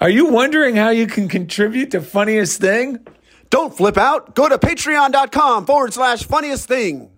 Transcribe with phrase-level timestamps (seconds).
[0.00, 3.04] Are you wondering how you can contribute to Funniest Thing?
[3.50, 4.36] Don't flip out.
[4.36, 7.10] Go to patreon.com forward slash funniest thing.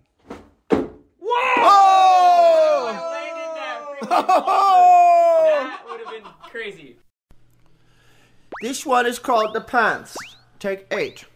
[0.71, 0.89] Whoa!
[1.59, 2.07] Oh!
[4.11, 6.97] That would have been crazy.
[8.63, 10.17] This one is called The Pants.
[10.59, 11.27] Take eight.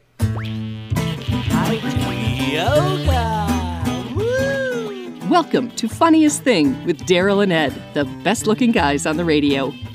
[5.29, 9.73] Welcome to Funniest Thing with Darrell and Ed, the best looking guys on the radio.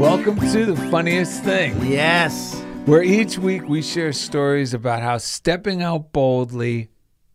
[0.00, 2.58] Welcome to the Funniest Thing, Yes.
[2.86, 6.88] where each week we share stories about how stepping out boldly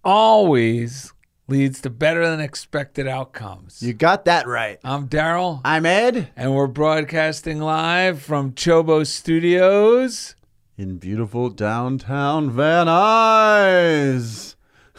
[0.04, 1.14] always
[1.48, 3.84] leads to better than expected outcomes.
[3.84, 4.80] You got that right.
[4.84, 6.30] I'm Darrell, I'm Ed.
[6.36, 10.36] and we're broadcasting live from Chobo Studios.
[10.76, 14.56] In beautiful downtown Van Nuys.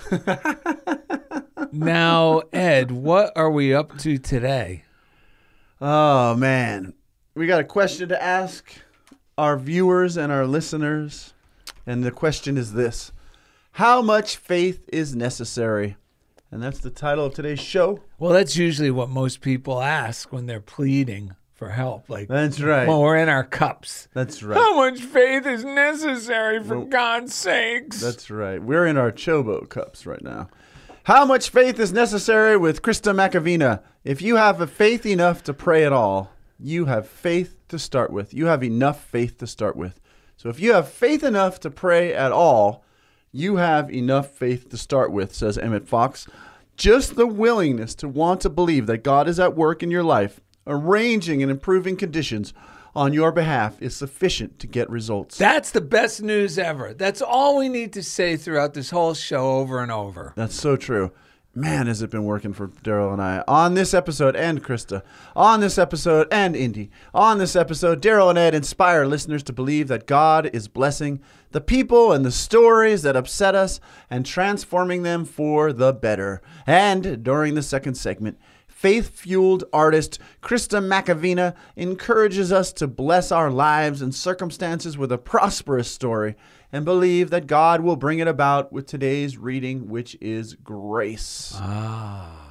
[1.73, 4.85] Now, Ed, what are we up to today?
[5.81, 6.95] Oh, man.
[7.37, 8.73] We got a question to ask
[9.37, 11.35] our viewers and our listeners.
[11.87, 13.13] And the question is this
[13.73, 15.97] How much faith is necessary?
[16.51, 18.01] And that's the title of today's show.
[18.19, 22.09] Well, that's usually what most people ask when they're pleading for help.
[22.09, 22.89] Like, That's right.
[22.89, 24.09] when we're in our cups.
[24.15, 24.57] That's right.
[24.57, 28.01] How much faith is necessary for God's sakes?
[28.01, 28.63] That's right.
[28.63, 30.49] We're in our Chobo cups right now.
[31.05, 33.83] How much faith is necessary with Krista Machovina?
[34.05, 38.11] If you have a faith enough to pray at all, you have faith to start
[38.11, 38.33] with.
[38.33, 40.01] You have enough faith to start with.
[40.37, 42.85] So if you have faith enough to pray at all,
[43.33, 46.27] you have enough faith to start with, says Emmet Fox.
[46.77, 50.41] Just the willingness to want to believe that God is at work in your life,
[50.67, 52.53] arranging and improving conditions
[52.95, 55.37] on your behalf is sufficient to get results.
[55.37, 56.95] That's the best news ever.
[56.95, 60.33] That's all we need to say throughout this whole show over and over.
[60.35, 61.13] That's so true.
[61.59, 65.01] Man, has it been working for Darrell and I on this episode and Krista,
[65.35, 68.03] on this episode and Indy, on this episode.
[68.03, 71.19] Darrell and Ed inspire listeners to believe that God is blessing
[71.53, 73.81] the people and the stories that upset us
[74.11, 76.43] and transforming them for the better.
[76.67, 78.39] And during the second segment,
[78.69, 85.17] faith fueled artist Krista Machovina encourages us to bless our lives and circumstances with a
[85.17, 86.35] prosperous story
[86.73, 91.53] and believe that God will bring it about with today's reading, which is grace.
[91.57, 92.43] Ah.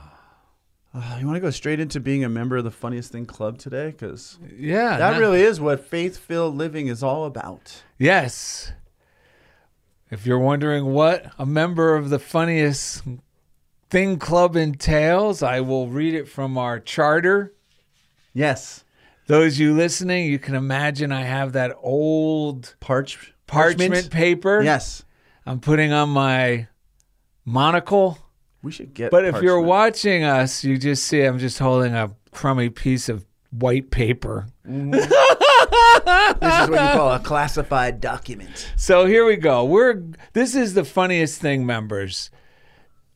[1.19, 3.87] you want to go straight into being a member of the Funniest Thing Club today?
[3.87, 4.97] Because Yeah.
[4.97, 7.83] that really is what faith filled living is all about.
[7.97, 8.71] Yes.
[10.09, 13.03] If you're wondering what a member of the funniest
[13.89, 17.53] thing club entails, I will read it from our charter.
[18.33, 18.83] Yes.
[19.27, 24.61] Those you listening, you can imagine I have that old Parch- parchment, paper.
[24.63, 25.03] Yes.
[25.45, 26.67] I'm putting on my
[27.45, 28.17] monocle.
[28.63, 32.11] We should get But if you're watching us, you just see I'm just holding a
[32.31, 34.47] crummy piece of white paper.
[34.65, 38.71] this is what you call a classified document.
[38.75, 39.63] So here we go.
[39.65, 40.01] We're
[40.33, 42.31] this is the funniest thing, members,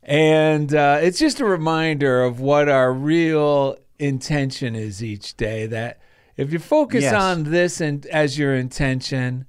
[0.04, 5.66] and uh, it's just a reminder of what our real intention is each day.
[5.66, 6.00] That
[6.38, 7.14] if you focus Yes.
[7.14, 9.46] on this and as your intention,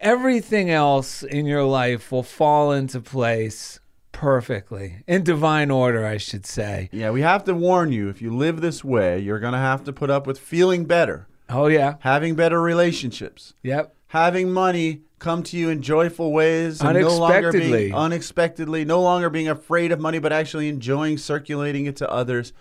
[0.00, 3.80] everything else in your life will fall into place
[4.12, 6.88] perfectly in divine order, I should say.
[6.92, 9.84] Yeah, we have to warn you if you live this way, you're going to have
[9.84, 13.94] to put up with feeling better, Oh yeah, having better relationships, yep.
[14.08, 17.78] having money come to you in joyful ways, and no longer Unexpectedly.
[17.84, 22.52] being unexpectedly, no longer being afraid of money, but actually enjoying circulating it to others,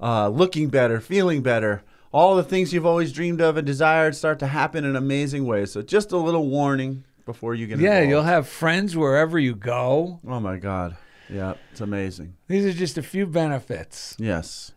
[0.00, 1.82] uh, looking better, feeling better.
[2.16, 5.70] All the things you've always dreamed of and desired start to happen in amazing ways.
[5.72, 8.08] So just a little warning before you get Yeah, involved.
[8.08, 10.20] you'll have friends wherever you go.
[10.26, 10.96] Oh my God.
[11.28, 12.32] Yeah, it's amazing.
[12.48, 14.72] These are just a few benefits Yes.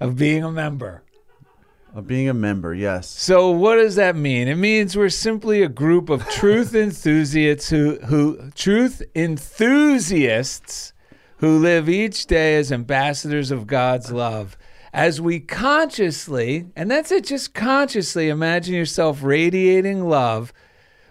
[0.00, 1.02] of being a member.
[1.94, 3.06] Of being a member, yes.
[3.06, 4.48] So what does that mean?
[4.48, 10.94] It means we're simply a group of truth enthusiasts who who truth enthusiasts
[11.36, 14.56] who live each day as ambassadors of God's love.
[14.92, 20.52] As we consciously, and that's it, just consciously imagine yourself radiating love,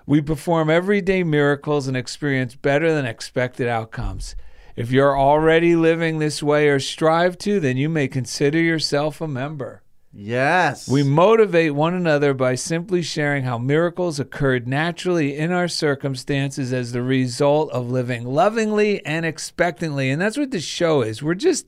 [0.06, 4.36] we perform everyday miracles and experience better than expected outcomes.
[4.76, 9.28] If you're already living this way or strive to, then you may consider yourself a
[9.28, 9.82] member.
[10.14, 10.88] Yes.
[10.88, 16.92] We motivate one another by simply sharing how miracles occurred naturally in our circumstances as
[16.92, 20.12] the result of living lovingly and expectantly.
[20.12, 21.24] And that's what this show is.
[21.24, 21.68] We're just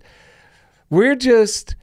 [0.89, 1.75] we're just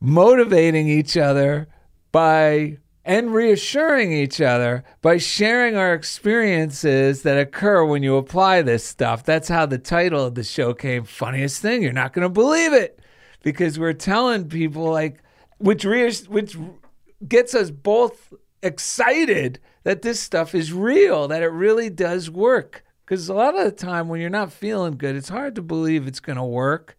[0.00, 1.68] motivating each other
[2.12, 8.84] by and reassuring each other by sharing our experiences that occur when you apply this
[8.84, 9.24] stuff.
[9.24, 11.04] That's how the title of the show came.
[11.04, 13.00] Funniest thing, you're not going to believe it
[13.42, 15.22] because we're telling people like
[15.56, 16.56] which reass- which
[17.26, 22.84] gets us both excited that this stuff is real, that it really does work.
[23.04, 26.06] Because a lot of the time when you're not feeling good, it's hard to believe
[26.06, 26.97] it's going to work.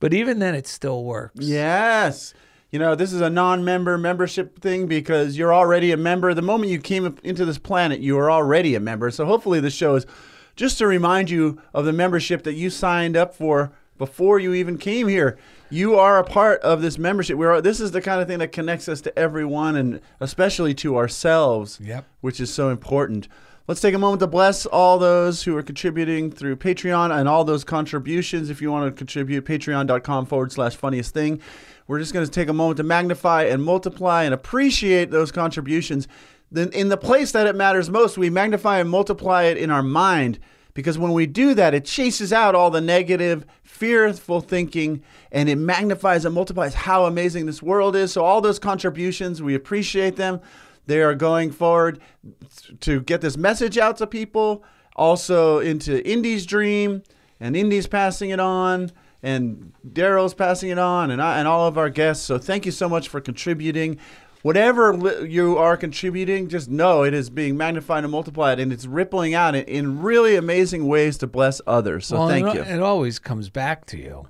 [0.00, 1.40] But even then, it still works.
[1.40, 2.34] Yes.
[2.70, 6.34] You know, this is a non member membership thing because you're already a member.
[6.34, 9.10] The moment you came into this planet, you were already a member.
[9.10, 10.06] So hopefully, this show is
[10.54, 14.76] just to remind you of the membership that you signed up for before you even
[14.78, 15.38] came here.
[15.70, 17.36] You are a part of this membership.
[17.36, 20.96] We're, this is the kind of thing that connects us to everyone and especially to
[20.96, 22.04] ourselves, Yep.
[22.20, 23.28] which is so important.
[23.68, 27.44] Let's take a moment to bless all those who are contributing through Patreon and all
[27.44, 28.48] those contributions.
[28.48, 31.42] If you want to contribute, patreon.com forward slash funniest thing.
[31.86, 36.08] We're just going to take a moment to magnify and multiply and appreciate those contributions.
[36.50, 39.82] Then, in the place that it matters most, we magnify and multiply it in our
[39.82, 40.38] mind
[40.72, 45.56] because when we do that, it chases out all the negative, fearful thinking and it
[45.56, 48.12] magnifies and multiplies how amazing this world is.
[48.12, 50.40] So, all those contributions, we appreciate them.
[50.88, 52.00] They are going forward
[52.80, 54.64] to get this message out to people,
[54.96, 57.02] also into Indy's dream,
[57.40, 58.90] and Indy's passing it on,
[59.22, 62.24] and Darrell's passing it on, and, I, and all of our guests.
[62.24, 63.98] So, thank you so much for contributing.
[64.42, 68.86] Whatever li- you are contributing, just know it is being magnified and multiplied, and it's
[68.86, 72.06] rippling out in, in really amazing ways to bless others.
[72.06, 72.62] So, Well, thank it, you.
[72.62, 74.28] It always comes back to you.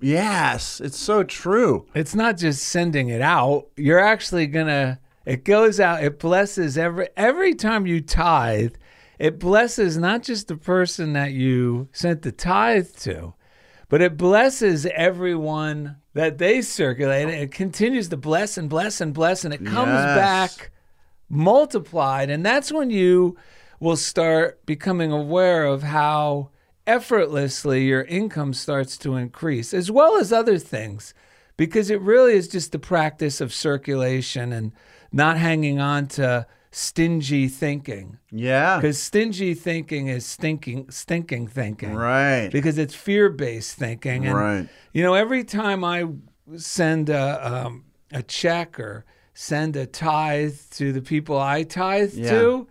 [0.00, 1.86] Yes, it's so true.
[1.94, 3.66] It's not just sending it out.
[3.76, 4.98] You're actually gonna.
[5.30, 6.02] It goes out.
[6.02, 8.74] It blesses every every time you tithe.
[9.20, 13.34] It blesses not just the person that you sent the tithe to,
[13.88, 17.28] but it blesses everyone that they circulate.
[17.28, 20.16] It continues to bless and bless and bless, and it comes Yes.
[20.16, 20.70] back
[21.28, 22.28] multiplied.
[22.28, 23.36] And that's when you
[23.78, 26.50] will start becoming aware of how
[26.88, 31.14] effortlessly your income starts to increase, as well as other things,
[31.56, 34.72] because it really is just the practice of circulation and
[35.12, 38.18] not hanging on to stingy thinking.
[38.30, 38.76] Yeah.
[38.76, 42.48] Because stingy thinking is stinking, stinking thinking Right.
[42.52, 44.26] because it's fear-based thinking.
[44.26, 44.68] And, Right.
[44.92, 46.04] You know, every time I
[46.56, 49.04] send a, um, a check or
[49.34, 52.30] send a tithe to the people I tithe Yeah.
[52.30, 52.68] to,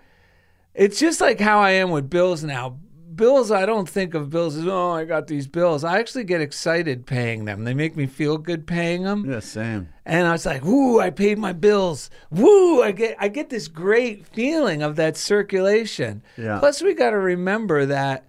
[0.74, 2.77] it's just like how I am with bills now.
[3.19, 5.83] Bills, I don't think of bills as, oh, I got these bills.
[5.83, 7.66] I actually get excited paying them.
[7.66, 9.30] They make me feel good paying them.
[9.30, 9.89] Yeah, same.
[10.06, 11.01] And I was like, "Woo!
[11.01, 12.10] I paid my bills.
[12.31, 12.81] Woo!
[12.81, 16.60] I get I get this great feeling of that circulation." Yeah.
[16.60, 18.25] Plus, we got to remember that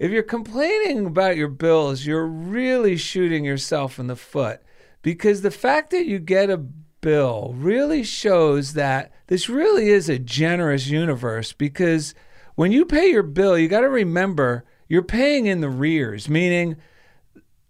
[0.00, 4.60] if you're complaining about your bills, you're really shooting yourself in the foot
[5.02, 10.18] because the fact that you get a bill really shows that this really is a
[10.18, 12.14] generous universe because
[12.58, 16.74] when you pay your bill, you got to remember you're paying in the rears, meaning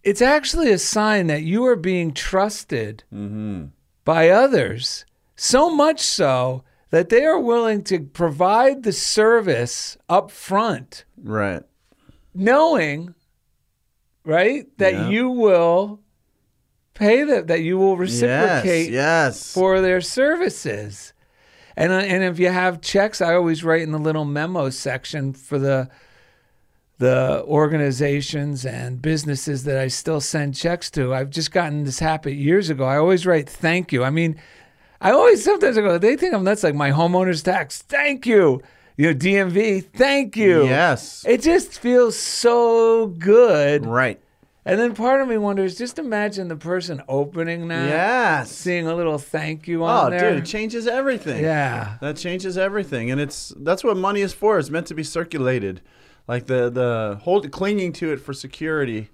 [0.02, 3.64] it's actually a sign that you are being trusted mm-hmm.
[4.06, 5.04] by others,
[5.36, 11.62] so much so that they are willing to provide the service up front, Right.
[12.32, 13.14] knowing,
[14.24, 15.08] right, that Yeah.
[15.10, 16.00] you will
[16.94, 17.98] pay them, that you will Yes.
[18.00, 19.52] reciprocate Yes.
[19.52, 21.12] for their services.
[21.78, 25.32] And, uh, and if you have checks, I always write in the little memo section
[25.32, 25.88] for the
[26.98, 31.14] the organizations and businesses that I still send checks to.
[31.14, 32.84] I've just gotten this habit years ago.
[32.84, 34.02] I always write thank you.
[34.02, 34.34] I mean,
[35.00, 37.82] I always sometimes I go, they think I'm nuts like my homeowner's tax.
[37.82, 38.60] Thank you.
[38.96, 40.64] You know, DMV, thank you.
[40.64, 41.24] Yes.
[41.28, 43.86] It just feels so good.
[43.86, 44.20] Right.
[44.68, 48.50] And then part of me wonders, just imagine the person opening that, Yes.
[48.52, 50.26] seeing a little thank you on Oh, there.
[50.28, 51.42] Oh, dude, it changes everything.
[51.42, 51.96] Yeah.
[52.00, 54.58] That changes everything, and it's that's what money is for.
[54.58, 55.80] It's meant to be circulated.
[56.26, 59.08] Like the the hold clinging to it for security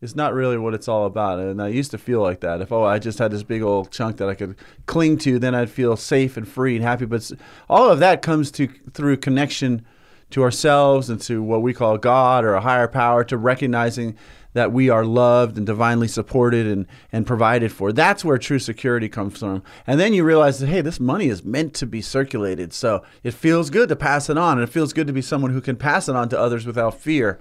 [0.00, 1.40] is not really what it's all about.
[1.40, 2.60] And I used to feel like that.
[2.60, 4.54] If oh, I just had this big old chunk that I could
[4.86, 7.04] cling to, then I'd feel safe and free and happy.
[7.06, 7.32] But
[7.68, 9.84] all of that comes to through connection
[10.30, 14.14] to ourselves and to what we call God or a higher power, to recognizing
[14.58, 17.92] that we are loved and divinely supported and, and provided for.
[17.92, 19.62] That's where true security comes from.
[19.86, 22.72] And then you realize that, hey, this money is meant to be circulated.
[22.72, 24.58] So it feels good to pass it on.
[24.58, 26.98] And it feels good to be someone who can pass it on to others without
[26.98, 27.38] fear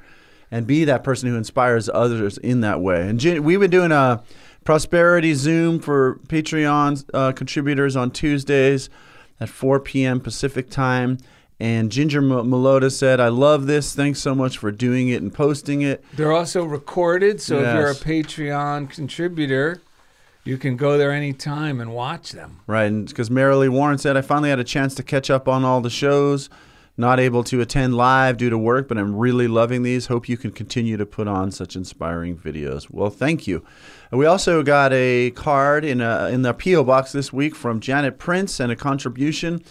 [0.52, 3.10] and be that person who inspires others in that way.
[3.10, 4.24] And we've been doing a
[4.64, 8.92] Prosperity Zoom for Patreon uh, contributors on Tuesdays
[9.40, 10.20] at 4 p.m.
[10.20, 11.18] Pacific time.
[11.60, 13.96] And Ginger M- Melota said, I love this.
[13.96, 16.04] Thanks so much for doing it and posting it.
[16.14, 18.04] They're also recorded, so if you're a Yes.
[18.04, 19.82] Patreon contributor,
[20.44, 22.60] you can go there anytime and watch them.
[22.68, 25.66] Right, and because Marilee Warren said, I finally had a chance to catch up on
[25.66, 26.50] all the shows.
[27.00, 30.08] Not able to attend live due to work, but I'm really loving these.
[30.08, 32.88] Hope you can continue to put on such inspiring videos.
[32.90, 33.64] Well, thank you.
[34.10, 37.82] And we also got a card in a, in the PO box this week from
[37.82, 39.62] Janet Prince and a contribution.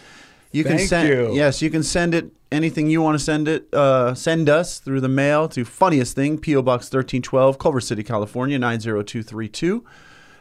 [0.53, 1.35] You can Thank send you.
[1.35, 5.01] yes, you can send it anything you want to send it uh, send us through
[5.01, 9.85] the mail to funniest thing PO Box 1312 Culver City California 90232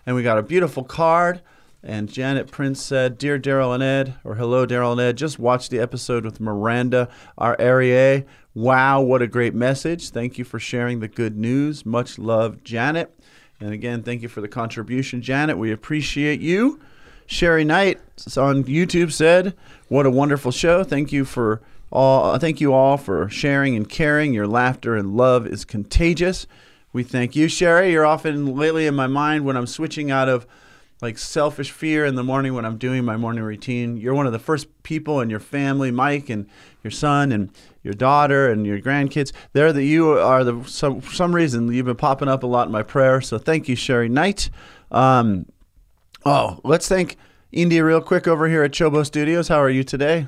[0.05, 1.41] and we got a beautiful card.
[1.83, 5.69] And Janet Prince said, "Dear Darrell and Ed, or hello Darrell and Ed, just watched
[5.69, 8.25] the episode with Miranda, our area.
[8.55, 10.09] Wow, what a great message!
[10.09, 11.85] Thank you for sharing the good news.
[11.85, 13.13] Much love, Janet.
[13.59, 15.59] And again, thank you for the contribution, Janet.
[15.59, 16.79] We appreciate you."
[17.25, 17.99] Sherry Knight
[18.37, 19.55] on YouTube said,
[19.87, 20.83] "What a wonderful show!
[20.83, 22.37] Thank you for all.
[22.37, 24.33] Thank you all for sharing and caring.
[24.33, 26.47] Your laughter and love is contagious.
[26.93, 27.91] We thank you, Sherry.
[27.91, 30.45] You're often lately in my mind when I'm switching out of
[31.01, 33.97] like selfish fear in the morning when I'm doing my morning routine.
[33.97, 36.47] You're one of the first people in your family, Mike and
[36.83, 37.49] your son and
[37.83, 39.31] your daughter and your grandkids.
[39.53, 42.71] There that you are the some some reason you've been popping up a lot in
[42.71, 43.19] my prayer.
[43.21, 44.49] So thank you, Sherry Knight.
[44.91, 45.47] Um,
[46.25, 47.17] oh, let's thank
[47.51, 49.47] India real quick over here at Chobo Studios.
[49.47, 50.27] How are you today?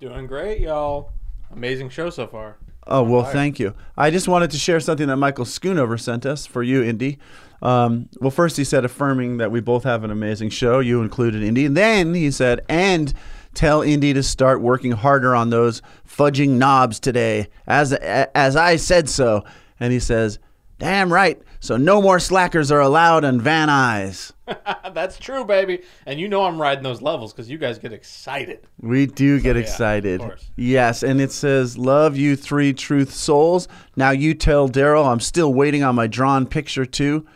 [0.00, 1.12] Doing great, y'all.
[1.50, 2.58] Amazing show so far.
[2.86, 3.74] Oh well, thank you.
[3.96, 7.18] I just wanted to share something that Michael Schoonover sent us for you, Indy.
[7.60, 11.42] Um, well, first he said affirming that we both have an amazing show, you included,
[11.42, 11.64] Indy.
[11.64, 13.12] And then he said, and
[13.54, 19.08] tell Indy to start working harder on those fudging knobs today, as as I said
[19.08, 19.44] so.
[19.80, 20.38] And he says,
[20.78, 21.40] damn right.
[21.58, 24.32] So no more slackers are allowed on Van Nuys.
[24.92, 25.82] That's true, baby.
[26.06, 28.66] And you know I'm riding those levels because you guys get excited.
[28.80, 30.20] We do get yeah, excited.
[30.20, 30.50] of course.
[30.56, 33.68] Yes, and it says, Love you, three truth souls.
[33.96, 37.26] Now you tell Darrell I'm still waiting on my drawn picture, too.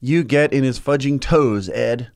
[0.00, 2.10] You get in his fudging toes, Ed.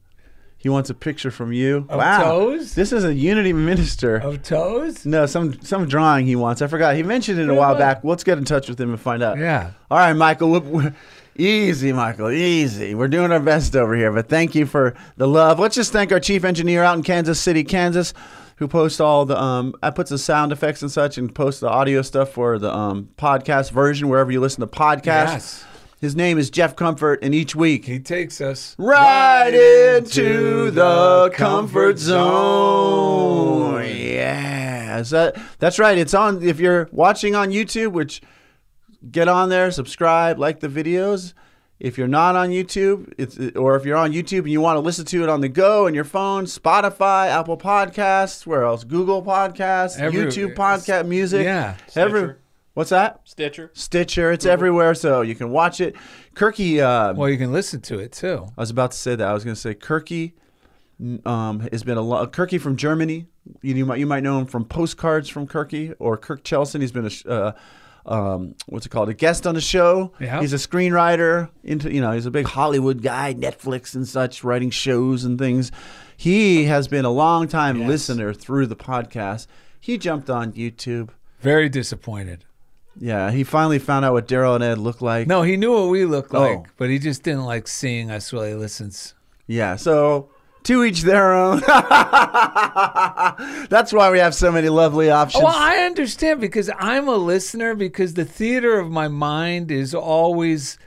[0.64, 1.84] He wants a picture from you.
[1.90, 2.24] Of wow.
[2.24, 2.74] toes?
[2.74, 4.16] This is a Unity minister.
[4.16, 5.04] Of toes?
[5.04, 6.62] no, some some drawing he wants.
[6.62, 6.96] I forgot.
[6.96, 8.02] He mentioned it a while back.
[8.02, 9.36] Let's get in touch with him and find out.
[9.36, 9.72] Yeah.
[9.90, 10.50] All right, Michael.
[10.52, 10.94] whoop.
[11.36, 12.30] Easy, Michael.
[12.30, 12.94] Easy.
[12.94, 15.58] We're doing our best over here, but thank you for the love.
[15.58, 18.14] Let's just thank our chief engineer out in Kansas City, Kansas,
[18.56, 21.68] who posts all the um, I puts the sound effects and such, and posts the
[21.68, 25.02] audio stuff for the um podcast version wherever you listen to podcasts.
[25.32, 25.64] Yes.
[26.00, 29.52] His name is Jeff Comfort, and each week He takes us right
[29.96, 33.84] into the comfort zone.
[33.86, 35.98] Yeah, is that that's right.
[35.98, 36.42] It's on.
[36.44, 38.20] If you're watching on YouTube, which
[39.10, 41.34] get on there, subscribe, like the videos.
[41.80, 44.80] If you're not on YouTube, it's or if you're on YouTube and you want to
[44.80, 48.84] listen to it on the go on your phone, Spotify, Apple Podcasts, where else?
[48.84, 51.44] Google Podcasts, Every- YouTube Podcast, music.
[51.44, 51.76] Yeah.
[51.96, 52.34] every.
[52.74, 53.20] What's that?
[53.24, 53.70] Stitcher.
[53.72, 54.32] Stitcher.
[54.32, 55.94] It's everywhere, so you can watch it.
[56.34, 56.80] Kirky.
[56.80, 58.46] Uh, Well, you can listen to it too.
[58.56, 59.26] I was about to say that.
[59.28, 60.32] I was going to say Kirky
[61.24, 62.32] um, has been a lot.
[62.32, 63.26] Kirky from Germany.
[63.62, 66.80] You, you might you might know him from postcards from Kirky or Kirk Chelson.
[66.80, 67.52] He's been a uh,
[68.06, 69.08] um, what's it called?
[69.08, 70.12] A guest on the show.
[70.20, 70.40] Yeah.
[70.40, 71.48] He's a screenwriter.
[71.62, 75.70] Into you know he's a big Hollywood guy, Netflix and such, writing shows and things.
[76.16, 77.88] He has been a long time Yes.
[77.88, 79.46] listener through the podcast.
[79.80, 81.10] He jumped on YouTube.
[81.40, 82.44] Very disappointed.
[82.98, 85.26] Yeah, he finally found out what Darrell and Ed look like.
[85.26, 86.66] No, he knew what we looked like, Oh.
[86.76, 89.14] but he just didn't like seeing us while he listens.
[89.48, 90.28] Yeah, so
[90.64, 91.60] to each their own.
[93.68, 95.42] That's why we have so many lovely options.
[95.44, 100.78] Well, I understand because I'm a listener because the theater of my mind is always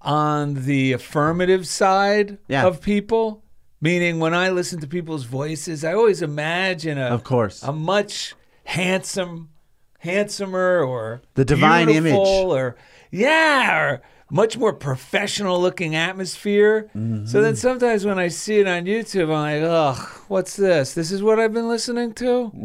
[0.00, 2.66] on the affirmative side Yeah.
[2.66, 3.42] of people.
[3.80, 7.62] Meaning, when I listen to people's voices, I always imagine a Of course.
[7.62, 9.50] a much handsome,
[9.98, 12.14] handsomer or The divine image.
[12.14, 12.76] or
[13.10, 16.90] yeah, or much more professional looking atmosphere.
[16.96, 17.26] Mm-hmm.
[17.26, 20.94] So then sometimes when I see it on YouTube, I'm like, ugh, what's this?
[20.94, 22.50] This is what I've been listening to.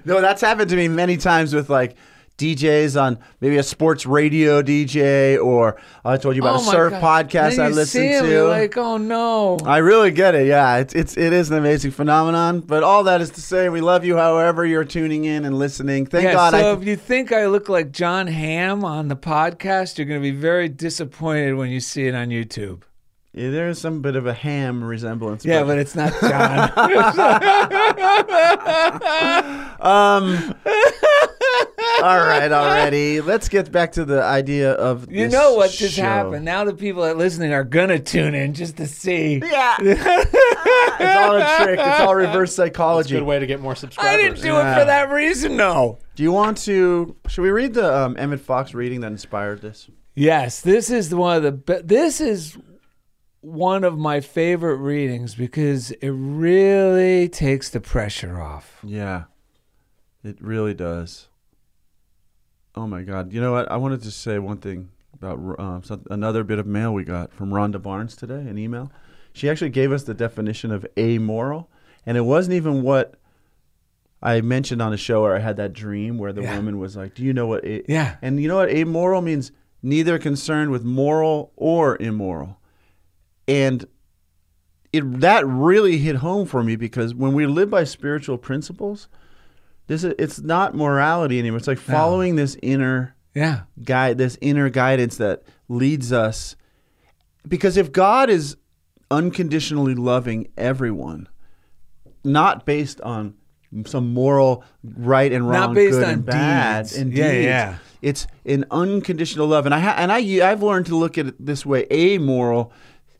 [0.04, 1.96] no, that's happened to me many times with like
[2.36, 6.90] DJs on maybe a sports radio DJ or I told you about Oh a surf
[6.92, 7.02] God.
[7.24, 8.30] podcast I you listen see 'em, to.
[8.30, 9.56] You're like, oh no.
[9.64, 10.46] I really get it.
[10.48, 12.58] Yeah, it's it's it is an amazing phenomenon.
[12.60, 14.16] But all that is to say, we love you.
[14.16, 16.06] However, you're tuning in and listening.
[16.06, 16.50] Thank yeah, God.
[16.54, 20.20] so I, if you think I look like Jon Hamm on the podcast, you're going
[20.20, 22.82] to be very disappointed when you see it on YouTube.
[23.32, 25.44] Yeah, there is some bit of a ham resemblance.
[25.44, 26.70] Yeah, but it's not John.
[29.80, 30.54] Um.
[32.02, 33.20] All right, already.
[33.20, 36.02] Let's get back to the idea of You this know what just show.
[36.02, 36.44] happened.
[36.44, 39.36] Now the people that are listening are gonna tune in just to see.
[39.44, 41.78] Yeah, it's all a trick.
[41.78, 43.14] It's all reverse It's a psychology.
[43.14, 44.12] good way to get more subscribers.
[44.12, 44.76] I didn't do Yeah.
[44.76, 45.98] it for that reason, no.
[46.16, 47.16] Do you want to?
[47.28, 49.88] Should we read the um, Emmet Fox reading that inspired this?
[50.14, 52.56] Yes, this is one of the be- this is
[53.40, 58.78] one of my favorite readings because it really takes the pressure off.
[58.84, 59.24] Yeah,
[60.22, 61.28] it really does.
[62.76, 63.32] Oh my God!
[63.32, 63.70] You know what?
[63.70, 67.32] I wanted to say one thing about um, some, another bit of mail we got
[67.32, 68.90] from Rhonda Barnes today, an email.
[69.32, 71.68] She actually gave us the definition of amoral,
[72.04, 73.14] and it wasn't even what
[74.22, 76.56] I mentioned on the show where I had that dream where the Yeah.
[76.56, 77.84] woman was like, "Do you know what?" A-?
[77.90, 78.16] Yeah.
[78.22, 78.70] And you know what?
[78.70, 79.52] Amoral means
[79.82, 82.58] neither concerned with moral or immoral,
[83.46, 83.86] and
[84.92, 89.08] it that really hit home for me because when we live by spiritual principles,
[89.86, 91.58] this is, it's not morality anymore.
[91.58, 93.62] It's like following this inner Yeah.
[93.82, 96.56] guide, this inner guidance that leads us.
[97.46, 98.56] Because if God is
[99.10, 101.28] unconditionally loving everyone,
[102.24, 103.34] not based on
[103.86, 106.96] some moral right and wrong, Not based good on and bad, deeds.
[106.96, 107.44] and Yeah, deeds.
[107.44, 107.76] yeah.
[108.02, 111.44] It's an unconditional love, and I ha- and I I've learned to look at it
[111.44, 112.70] this way: amoral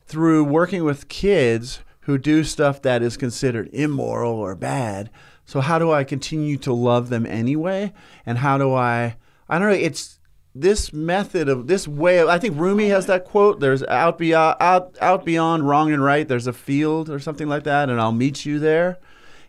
[0.05, 5.09] through working with kids who do stuff that is considered immoral or bad.
[5.45, 7.93] So how do I continue to love them anyway?
[8.25, 9.15] And how do I?
[9.47, 9.75] I don't know.
[9.75, 10.19] It's
[10.55, 12.19] this method of this way.
[12.19, 13.59] Of, I think Rumi has that quote.
[13.59, 16.27] There's out beyond out out beyond wrong and right.
[16.27, 18.97] There's a field or something like that, and I'll meet you there.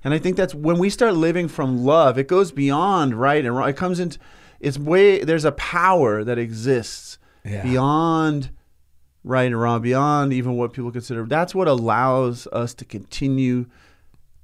[0.04, 3.56] And I think that's when we start living from love, it goes beyond right and
[3.56, 3.68] wrong.
[3.68, 4.18] It comes into
[4.60, 7.62] it's way there's a power that exists Yeah.
[7.62, 8.50] beyond
[9.24, 11.24] right and wrong, beyond even what people consider.
[11.24, 13.66] That's what allows us to continue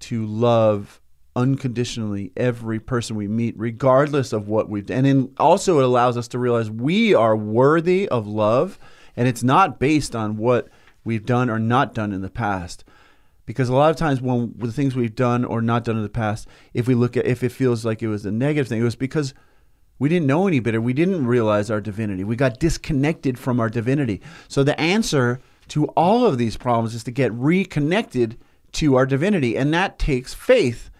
[0.00, 1.00] to love
[1.34, 5.04] unconditionally every person we meet, regardless of what we've done.
[5.04, 8.78] And also it allows us to realize we are worthy of love,
[9.16, 10.68] and it's not based on what
[11.04, 12.84] we've done or not done in the past.
[13.44, 16.08] Because a lot of times when the things we've done or not done in the
[16.08, 18.84] past, if we look at if it feels like it was a negative thing, it
[18.84, 19.34] was because
[19.98, 20.80] we didn't know any better.
[20.80, 22.24] We didn't realize our divinity.
[22.24, 24.20] We got disconnected from our divinity.
[24.48, 28.38] So the answer to all of these problems is to get reconnected
[28.72, 29.56] to our divinity.
[29.56, 30.90] And that takes faith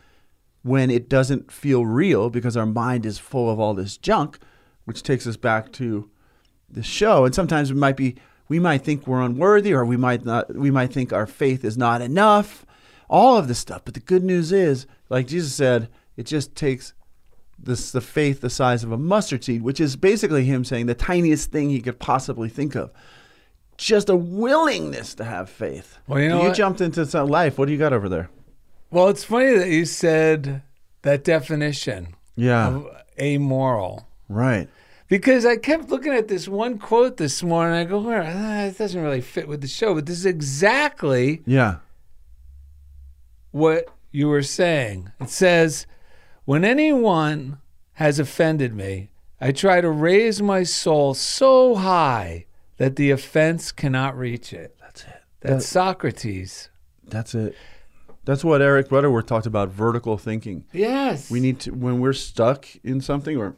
[0.62, 4.38] when it doesn't feel real because our mind is full of all this junk,
[4.84, 6.08] which takes us back to
[6.70, 7.24] the show.
[7.24, 8.16] And sometimes we might be
[8.48, 11.76] we might think we're unworthy or we might not we might think our faith is
[11.76, 12.64] not enough.
[13.08, 13.82] All of this stuff.
[13.84, 16.94] But the good news is, like Jesus said, it just takes
[17.58, 20.94] this the faith the size of a mustard seed, which is basically him saying the
[20.94, 22.90] tiniest thing he could possibly think of.
[23.78, 25.98] Just a willingness to have faith.
[26.06, 27.58] Well, you know you jumped into some life.
[27.58, 28.30] What do you got over there?
[28.92, 30.62] Well, it's funny that you said
[31.00, 32.68] that definition Yeah.
[32.68, 32.86] of
[33.18, 34.06] amoral.
[34.28, 34.68] Right.
[35.08, 37.74] Because I kept looking at this one quote this morning.
[37.74, 41.42] I go, well, ah, it doesn't really fit with the show, but this is exactly
[41.46, 41.76] Yeah.
[43.50, 45.10] what you were saying.
[45.20, 45.86] It says,
[46.44, 47.58] When anyone
[47.94, 52.46] has offended me, I try to raise my soul so high
[52.78, 54.76] that the offense cannot reach it.
[54.80, 55.22] That's it.
[55.40, 56.68] That's Socrates.
[57.06, 57.54] That's it.
[58.24, 60.64] That's what Eric Butterworth talked about vertical thinking.
[60.72, 61.30] Yes.
[61.30, 63.56] We need to, when we're stuck in something, or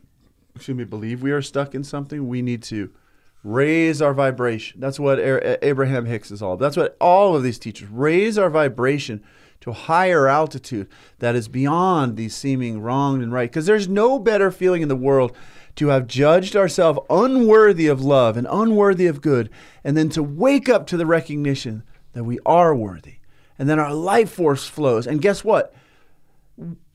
[0.57, 2.91] excuse me, believe we are stuck in something, we need to
[3.43, 4.81] raise our vibration.
[4.81, 5.19] That's what
[5.63, 6.65] Abraham Hicks is all about.
[6.65, 9.23] That's what all of these teachers raise our vibration
[9.61, 13.51] to a higher altitude that is beyond these seeming wrong and right.
[13.51, 15.37] Because there's no better feeling in the world
[15.77, 19.51] to have judged ourselves unworthy of love and unworthy of good,
[19.83, 21.83] and then to wake up to the recognition
[22.15, 23.17] that we are worthy.
[23.59, 25.07] And then our life force flows.
[25.07, 25.75] And guess what?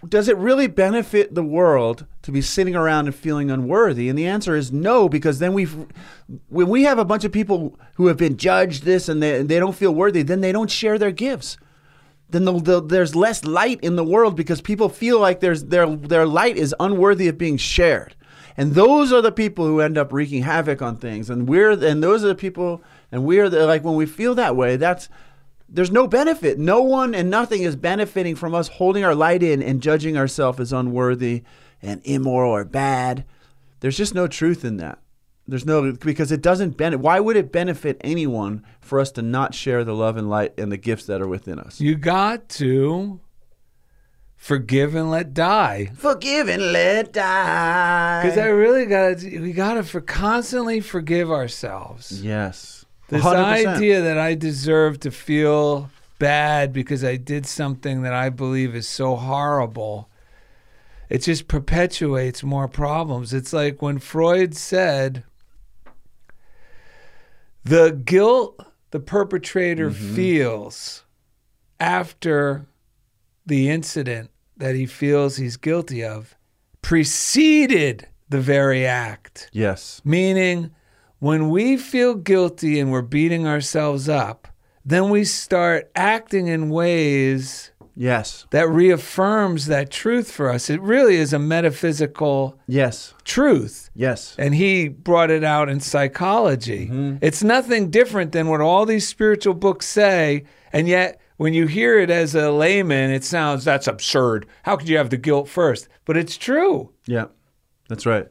[0.08, 4.08] does it really benefit the world to be sitting around and feeling unworthy?
[4.08, 5.76] And the answer is no, because then we've,
[6.48, 9.60] when we have a bunch of people who have been judged this and they, they
[9.60, 11.58] don't feel worthy, then they don't share their gifts.
[12.30, 15.88] Then the, the, there's less light in the world because people feel like there's, their,
[15.88, 18.16] their light is unworthy of being shared.
[18.56, 21.30] And those are the people who end up wreaking havoc on things.
[21.30, 24.56] And we're, and those are the people, and we're the, like, when we feel that
[24.56, 25.10] way, that's,
[25.72, 26.58] there's no benefit.
[26.58, 30.60] No one and nothing is benefiting from us holding our light in and judging ourselves
[30.60, 31.44] as unworthy
[31.82, 33.26] and immoral or bad.
[33.80, 35.00] There's just no truth in that.
[35.48, 37.02] There's no because it doesn't benefit.
[37.02, 40.72] Why would it benefit anyone for us to not share the love and light and
[40.72, 41.82] the gifts that are within us?
[41.82, 43.20] You got to
[44.36, 45.92] forgive and let die.
[45.96, 48.22] Forgive and let die.
[48.24, 52.24] Because I really got to, we got to for constantly forgive ourselves.
[52.24, 52.79] yes,
[53.10, 53.76] This 100%.
[53.76, 58.88] idea that I deserve to feel bad because I did something that I believe is
[58.88, 60.10] so horrible
[61.10, 63.34] it just perpetuates more problems.
[63.34, 65.24] It's like when Freud said
[67.64, 68.60] the guilt
[68.92, 70.16] the perpetrator mm-hmm.
[70.16, 71.04] feels
[71.80, 72.66] after
[73.46, 76.36] the incident that he feels he's guilty of
[76.82, 79.50] preceded the very act.
[79.52, 80.02] Yes.
[80.06, 80.72] Meaning,
[81.20, 84.48] when we feel guilty and we're beating ourselves up,
[84.86, 88.46] then we start acting in ways Yes.
[88.52, 90.70] that reaffirms that truth for us.
[90.70, 93.14] It really is a metaphysical Yes.
[93.26, 93.90] truth.
[93.94, 94.36] Yes.
[94.40, 96.86] And he brought it out in psychology.
[96.86, 97.18] Mm-hmm.
[97.22, 100.46] It's nothing different than what all these spiritual books say.
[100.72, 104.46] And yet, when you hear it as a layman, it sounds that's absurd.
[104.64, 105.90] How could you have the guilt first?
[106.06, 106.92] But it's true.
[107.06, 107.26] Yeah,
[107.90, 108.28] that's right.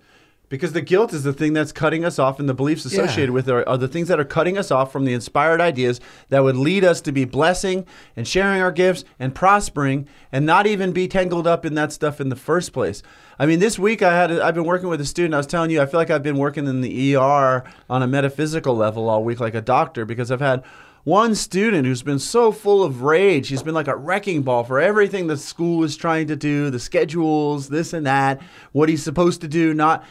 [0.49, 3.35] Because the guilt is the thing that's cutting us off, and the beliefs associated Yeah.
[3.35, 6.01] with it are, are the things that are cutting us off from the inspired ideas
[6.31, 7.85] that would lead us to be blessing
[8.17, 12.19] and sharing our gifts and prospering, and not even be tangled up in that stuff
[12.21, 13.03] in the first place.
[13.39, 15.35] I mean, this week I had I've been working with a student.
[15.35, 18.07] I was telling you, I feel like I've been working in the ER on a
[18.07, 20.65] metaphysical level all week, like a doctor, because I've had
[21.05, 23.49] one student who's been so full of rage.
[23.49, 26.81] He's been like a wrecking ball for everything the school is trying to do, the
[26.81, 28.41] schedules, this and that,
[28.73, 30.05] what he's supposed to do, not.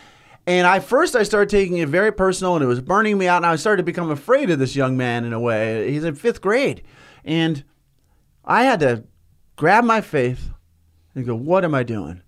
[0.47, 3.37] And I first I started taking it very personal, and it was burning me out.
[3.37, 5.91] And I started to become afraid of this young man in a way.
[5.91, 6.83] He's in fifth grade,
[7.25, 7.65] and
[8.45, 9.03] I had to
[9.57, 10.51] grab my faith
[11.13, 12.21] and go, "What am I doing?"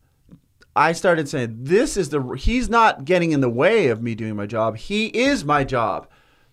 [0.76, 4.36] I started saying, "This is the he's not getting in the way of me doing
[4.36, 4.76] my job.
[4.76, 6.10] He is my job.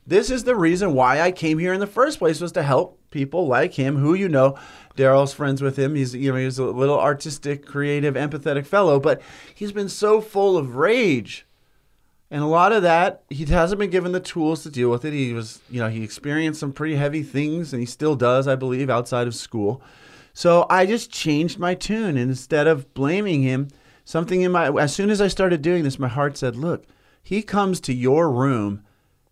[0.07, 3.01] This is the reason why I came here in the first place was to help
[3.11, 4.57] people like him who you know
[4.95, 5.97] Darrell's friends with him.
[5.97, 9.21] He's you know he's a little artistic, creative, empathetic fellow, but
[9.53, 11.46] he's been so full of rage.
[12.31, 15.13] And a lot of that, he hasn't been given the tools to deal with it.
[15.13, 18.57] He was, you know, he experienced some pretty heavy things, and he still does, I
[18.57, 19.81] believe, outside of school.
[20.35, 22.17] So I just changed my tune.
[22.17, 23.69] And instead of blaming him,
[24.05, 26.85] something in my, as soon as I started doing this, my heart said, look,
[27.23, 28.83] he comes to your room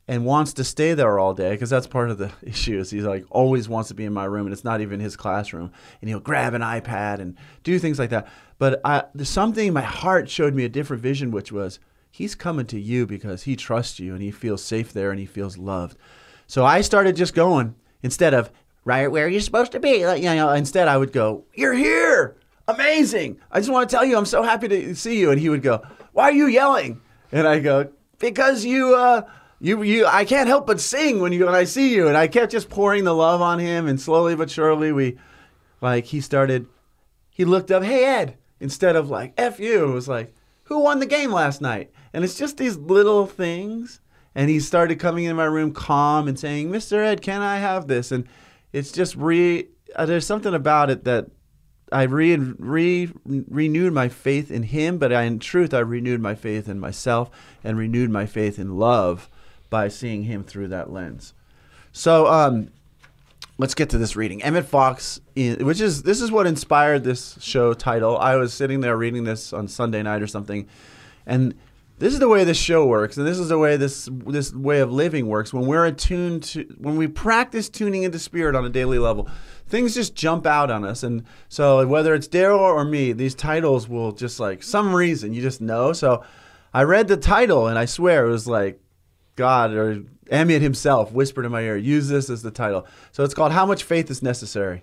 [0.06, 3.04] and wants to stay there all day because that's part of the issue is he's
[3.04, 6.08] like always wants to be in my room and it's not even his classroom and
[6.08, 8.28] he'll grab an ipad and do things like that
[8.58, 11.78] but I, something in my heart showed me a different vision which was
[12.14, 15.26] he's coming to you because he trusts you and he feels safe there and he
[15.26, 15.98] feels loved.
[16.46, 17.74] So i started just going
[18.04, 18.52] instead of
[18.84, 19.98] right where you're supposed to be.
[19.98, 22.36] You know instead i would go you're here!
[22.68, 23.40] Amazing!
[23.50, 25.32] I just want to tell you i'm so happy to see you.
[25.32, 27.00] And he would go why are you yelling?
[27.32, 29.22] And i go because you uh
[29.60, 32.06] you you I can't help but sing when you when I see you.
[32.06, 35.18] And I kept just pouring the love on him and slowly but surely we
[35.80, 36.66] like he started
[37.30, 39.90] he looked up hey Ed instead of like F you.
[39.90, 40.32] It was like
[40.64, 44.00] who won the game last night and it's just these little things
[44.34, 47.04] and he started coming in my room calm and saying Mr.
[47.04, 48.26] Ed can I have this and
[48.72, 51.26] it's just re uh, there's something about it that
[51.92, 56.34] I re, re renewed my faith in him, but I, in truth, I renewed my
[56.34, 57.30] faith in myself
[57.62, 59.28] and renewed my faith in love
[59.70, 61.34] by seeing him through that lens.
[61.92, 62.70] So, um,
[63.58, 64.42] let's get to this reading.
[64.42, 68.18] Emmet Fox, which is this is what inspired this show title.
[68.18, 70.68] I was sitting there reading this on Sunday night or something,
[71.26, 71.54] and
[71.98, 74.80] this is the way this show works, and this is the way this this way
[74.80, 75.52] of living works.
[75.52, 79.28] When we're attuned to, when we practice tuning into spirit on a daily level,
[79.68, 81.02] things just jump out on us.
[81.02, 85.42] And so, whether it's Darrell or me, these titles will just like some reason you
[85.42, 85.92] just know.
[85.92, 86.24] So,
[86.72, 88.80] I read the title, and I swear it was like
[89.36, 92.86] God or Emmet himself whispered in my ear, use this as the title.
[93.12, 94.82] So it's called How Much Faith is Necessary.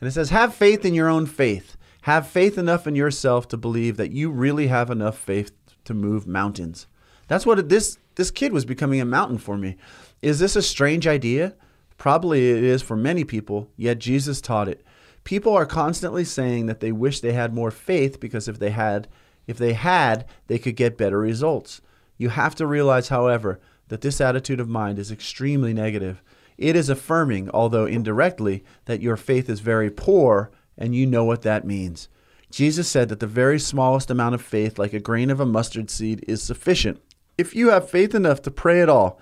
[0.00, 1.76] And it says, Have faith in your own faith.
[2.02, 5.52] Have faith enough in yourself to believe that you really have enough faith
[5.84, 6.86] to move mountains.
[7.28, 9.76] That's what this this kid was becoming a mountain for me.
[10.20, 11.54] Is this a strange idea?
[11.96, 14.84] Probably it is for many people, yet Jesus taught it.
[15.24, 19.08] People are constantly saying that they wish they had more faith because if they had
[19.46, 21.80] if they had, they could get better results.
[22.16, 26.22] You have to realize, however, that this attitude of mind is extremely negative.
[26.56, 31.42] It is affirming, although indirectly, that your faith is very poor, and you know what
[31.42, 32.08] that means.
[32.52, 35.88] Jesus said that the very smallest amount of faith, like a grain of a mustard
[35.88, 37.00] seed, is sufficient.
[37.38, 39.18] If you have faith enough to pray at all,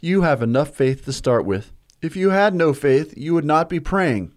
[0.00, 1.72] you have enough faith to start with.
[2.02, 4.32] If you had no faith, you would not be praying.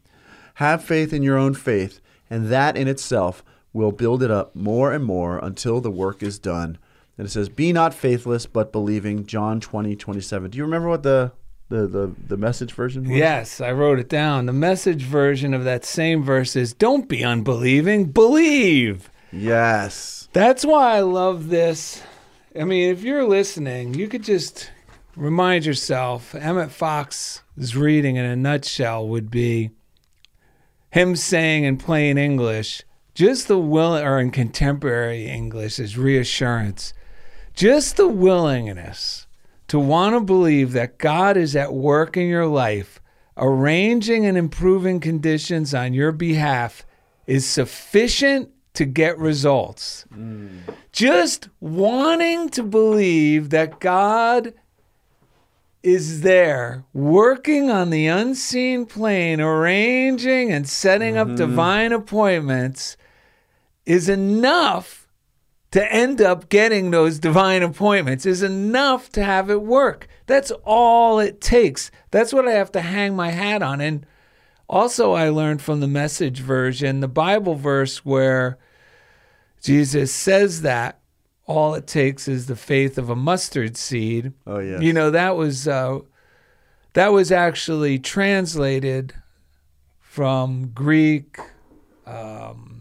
[0.56, 4.94] Have faith in your own faith, and that in itself will build it up more
[4.94, 6.78] and more until the work is done.
[7.18, 9.26] And it says, Be not faithless, but believing.
[9.26, 10.52] John 20, 27.
[10.52, 11.32] Do you remember what the,
[11.70, 13.18] the, the, the message version was?
[13.18, 14.46] Yes, I wrote it down.
[14.46, 19.10] The message version of that same verse is Don't be unbelieving, believe.
[19.32, 20.30] Yes.
[20.34, 22.02] That's why I love this.
[22.60, 24.72] I mean, if you're listening, you could just
[25.16, 29.72] remind yourself Emmet Fox's reading in a nutshell would be
[30.92, 36.94] him saying in plain English, just the will, or in contemporary English, is reassurance.
[37.54, 39.25] Just the willingness
[39.68, 43.02] to want to believe that God is at work in your life,
[43.38, 46.86] arranging and improving conditions on your behalf,
[47.28, 50.06] is sufficient to get results.
[50.14, 50.60] Mm.
[50.92, 54.54] Just wanting to believe that God
[55.82, 61.36] is there working on the unseen plane, arranging and setting up mm-hmm.
[61.36, 62.98] divine appointments
[63.86, 65.05] is enough
[65.76, 70.08] to end up getting those divine appointments, is enough to have it work.
[70.26, 71.92] That's all it takes.
[72.12, 73.82] That's what I have to hang my hat on.
[73.82, 74.06] And
[74.70, 78.58] also, I learned from the message version, the Bible verse where
[79.62, 81.02] Jesus says that
[81.46, 84.32] all it takes is the faith of a mustard seed.
[84.48, 84.80] Oh, yeah.
[84.80, 86.00] You know that was uh,
[86.94, 89.14] that was actually translated
[90.00, 91.38] from Greek,
[92.06, 92.75] um,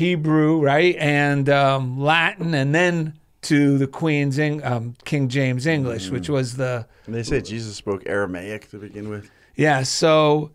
[0.00, 6.08] Hebrew, right, and um, Latin, and then to the Queen's Eng- um, King James English,
[6.08, 9.30] which was the And they say Jesus spoke Aramaic to begin with.
[9.56, 9.82] yeah.
[9.82, 10.52] So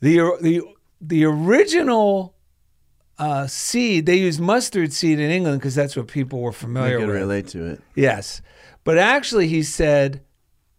[0.00, 0.62] the the
[1.00, 2.34] the original
[3.18, 7.06] uh, seed they used mustard seed in England because that's what people were familiar can
[7.06, 7.16] with.
[7.16, 7.80] relate to it.
[7.94, 8.42] Yes.
[8.84, 10.22] But actually, he said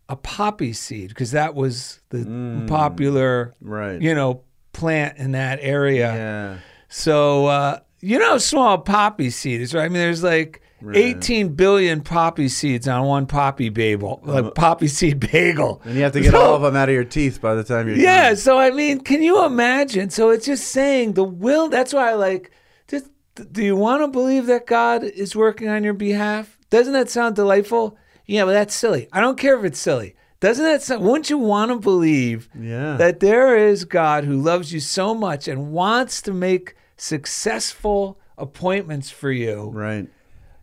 [0.10, 4.02] a poppy seed because that was the popular, Right.
[4.02, 4.42] you know,
[4.74, 6.14] plant in that area.
[6.16, 6.58] Yeah.
[6.88, 9.86] So, uh, you know, how small poppy seed is, right?
[9.86, 10.62] I mean, there's like
[10.94, 15.82] 18 billion poppy seeds on one poppy bagel, uh, like poppy seed bagel.
[15.86, 17.64] And you have to get So- all of them out of your teeth by the
[17.64, 18.38] time you're yeah, done.
[18.38, 20.10] so I mean, can you imagine?
[20.10, 21.70] So it's just saying the will.
[21.70, 22.52] That's why I like.
[22.88, 23.10] Just
[23.52, 26.58] do you want to believe that God is working on your behalf?
[26.70, 27.98] Doesn't that sound delightful?
[28.26, 29.08] Yeah, but that's silly.
[29.12, 30.16] I don't care if it's silly.
[30.40, 31.04] Doesn't that sound?
[31.04, 32.96] Wouldn't you want to believe Yeah.
[32.98, 39.10] that there is God who loves you so much and wants to make successful appointments
[39.10, 39.70] for you?
[39.74, 40.08] Right.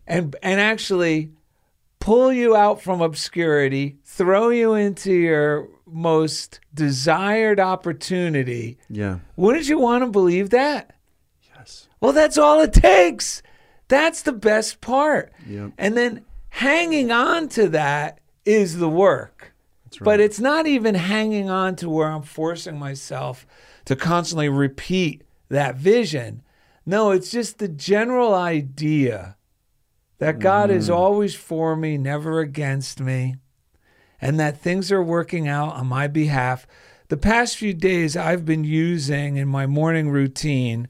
[0.07, 1.31] and and actually
[2.01, 8.79] pull you out from obscurity, throw you into your most desired opportunity.
[8.88, 9.18] Yeah.
[9.37, 10.94] Wouldn't you want to believe that?
[11.55, 11.88] Yes.
[12.01, 13.42] Well, that's all it takes.
[13.88, 15.33] That's the best part.
[15.49, 15.72] Yep.
[15.79, 19.53] And then hanging on to that is the work.
[19.85, 20.05] That's right.
[20.05, 23.46] But it's not even hanging on to where I'm forcing myself
[23.87, 26.42] to constantly repeat that vision.
[26.85, 29.37] No, it's just the general idea
[30.18, 33.37] that God is always for me, never against me,
[34.20, 36.66] and that things are working out on my behalf.
[37.09, 40.88] The past few days I've been using in my morning routine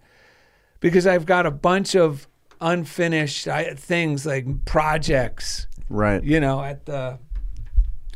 [0.81, 2.29] because I've got a bunch of
[2.61, 6.23] unfinished things like projects Right.
[6.23, 7.19] you know, at the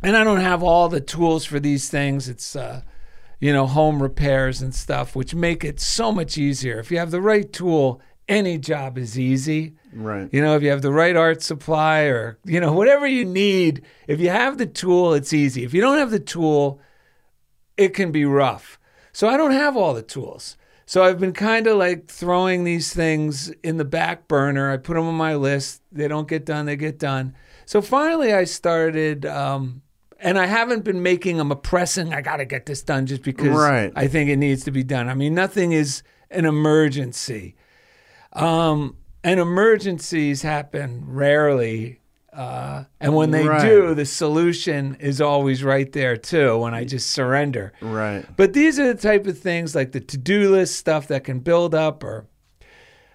[0.03, 2.29] and I don't have all the tools for these things.
[2.29, 2.83] It's uh,
[3.41, 6.79] you know, home repairs and stuff, which make it so much easier.
[6.79, 9.75] If you have the right tool, any job is easy.
[9.93, 10.29] Right.
[10.31, 13.83] You know, if you have the right art supply or you know, whatever you need,
[14.07, 15.65] if you have the tool, it's easy.
[15.65, 16.81] If you don't have the tool,
[17.77, 18.79] it can be rough.
[19.13, 20.57] So I don't have all the tools.
[20.87, 24.71] So I've been kind of like throwing these things in the back burner.
[24.71, 25.83] I put them on my list.
[25.91, 27.35] They don't get done, they get done.
[27.65, 29.83] So finally I started um
[30.23, 33.23] and I haven't been making them a pressing, I got to get this done just
[33.23, 33.93] because Right.
[33.97, 35.09] I think it needs to be done.
[35.09, 37.57] I mean, nothing is an emergency.
[38.33, 42.01] Um, and emergencies happen rarely.
[42.33, 43.61] Uh, and when they Right.
[43.63, 47.73] do, the solution is always right there too when I just surrender.
[47.81, 48.25] Right.
[48.37, 51.41] But these are the type of things like the to do list stuff that can
[51.41, 52.27] build up or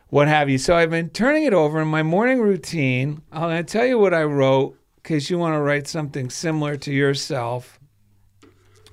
[0.10, 0.58] what have you.
[0.58, 3.22] So I've been turning it over in my morning routine.
[3.32, 6.32] I'm going to tell you what I wrote in case you want to write something
[6.32, 7.80] similar to yourself.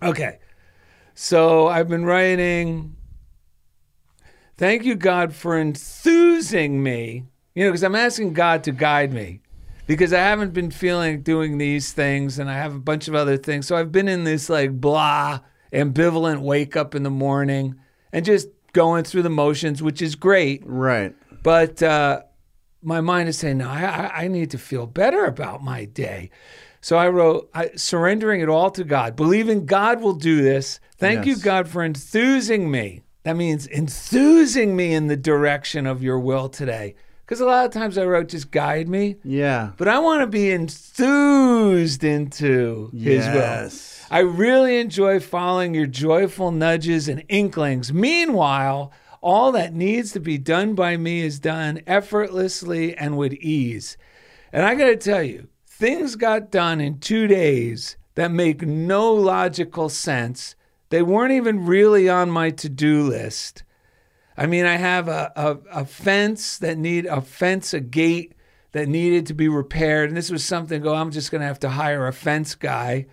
[0.03, 0.41] Okay.
[1.15, 2.97] So I've been writing,
[4.59, 7.25] thank you, God, for enthusing me.
[7.55, 9.41] You know, because I'm asking God to guide me
[9.87, 13.39] because I haven't been feeling doing these things and I have a bunch of other
[13.39, 13.67] things.
[13.67, 15.41] So I've been in this like blah,
[15.73, 17.77] ambivalent wake up in the morning
[18.13, 20.63] and just going through the motions, which is great.
[20.67, 21.15] Right.
[21.43, 22.23] But uh,
[22.83, 26.31] my mind is saying, no, I, I- I need to feel better about my day.
[26.81, 30.81] So I wrote, I, surrendering it all to God, believing God will do this.
[30.99, 33.03] Thank you, God, for enthusing me.
[33.23, 36.97] That means enthusing me in the direction of your will today.
[37.25, 39.17] Because a lot of times I wrote, just guide me.
[39.23, 39.71] Yeah.
[39.77, 44.07] But I want to be enthused into his Yes.
[44.11, 44.17] will.
[44.17, 47.93] I really enjoy following your joyful nudges and inklings.
[47.93, 48.93] Meanwhile,
[49.23, 53.97] all that needs to be done by me is done effortlessly and with ease.
[54.53, 59.13] And I got to tell you, things got done in two days that make no
[59.15, 60.57] logical sense.
[60.91, 63.63] They weren't even really on my to do list.
[64.37, 68.35] I mean, I have a, a, a fence that need a fence, a gate
[68.73, 70.09] that needed to be repaired.
[70.09, 73.07] And this was something, go, I'm just going to have to hire a fence guy.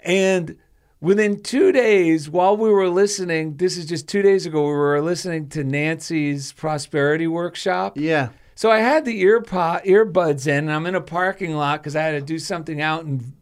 [0.00, 0.56] And
[1.00, 5.00] within two days, while we were listening, this is just two days ago, we were
[5.00, 7.96] listening to Nancy's prosperity workshop.
[7.96, 8.30] Yeah.
[8.54, 11.94] So I had the ear pod, earbuds in, and I'm in a parking lot because
[11.94, 13.34] I had to do something out in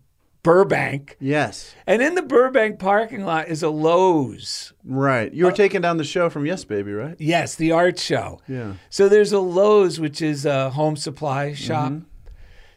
[0.42, 1.16] Burbank.
[1.19, 1.75] Yes.
[1.87, 4.73] And in the Burbank parking lot is a Lowe's.
[4.85, 5.33] Right.
[5.33, 7.16] You were uh, taking down the show from Yes Baby, right?
[7.19, 8.40] Yes, the art show.
[8.47, 8.75] Yeah.
[8.90, 11.92] So there's a Lowe's, which is a home supply shop.
[11.92, 12.05] Mm-hmm.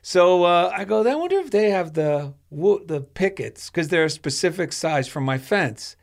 [0.02, 4.10] So uh, I go, I wonder if they have the the pickets because they're a
[4.10, 5.96] specific size for my fence.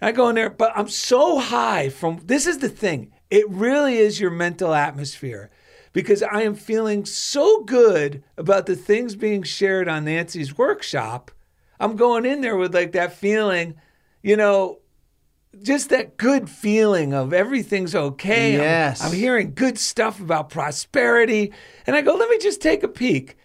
[0.00, 2.20] And I go in there, but I'm so high from.
[2.24, 3.12] This is the thing.
[3.30, 5.50] It really is your mental atmosphere
[5.92, 11.30] because I am feeling so good about the things being shared on Nancy's workshop.
[11.80, 13.74] I'm going in there with like that feeling,
[14.22, 14.80] you know,
[15.62, 18.52] just that good feeling of everything's okay.
[18.52, 19.02] I'm- Yes.
[19.02, 21.52] I'm, hearing good stuff about prosperity.
[21.86, 23.36] And I go, let me just take a peek.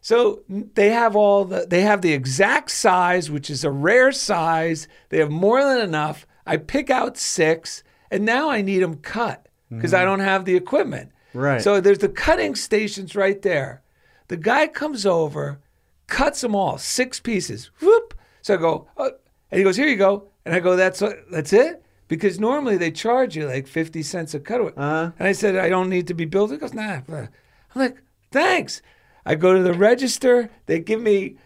[0.00, 4.86] So they have all the they have the exact size, which is a rare size.
[5.08, 6.28] They have more than enough.
[6.46, 10.06] I pick out six, and now I need them cut because I mm-hmm.
[10.06, 11.10] don't have the equipment.
[11.34, 11.60] Right.
[11.60, 13.82] So there's the cutting stations right there.
[14.28, 15.58] The guy comes over,
[16.06, 17.72] cuts them all, six pieces.
[17.80, 18.14] Whoop.
[18.42, 19.10] So I go, oh,
[19.50, 22.92] and he goes, "Here you go." And I go, "That's that's it." Because normally they
[22.92, 24.72] charge you like fifty cents a cutaway.
[24.76, 25.10] Uh-huh.
[25.18, 27.28] And I said, "I don't need to be billed." He goes, "Nah." I'm
[27.74, 27.96] like,
[28.30, 28.80] "Thanks."
[29.26, 30.48] I go to the register.
[30.66, 31.36] They give me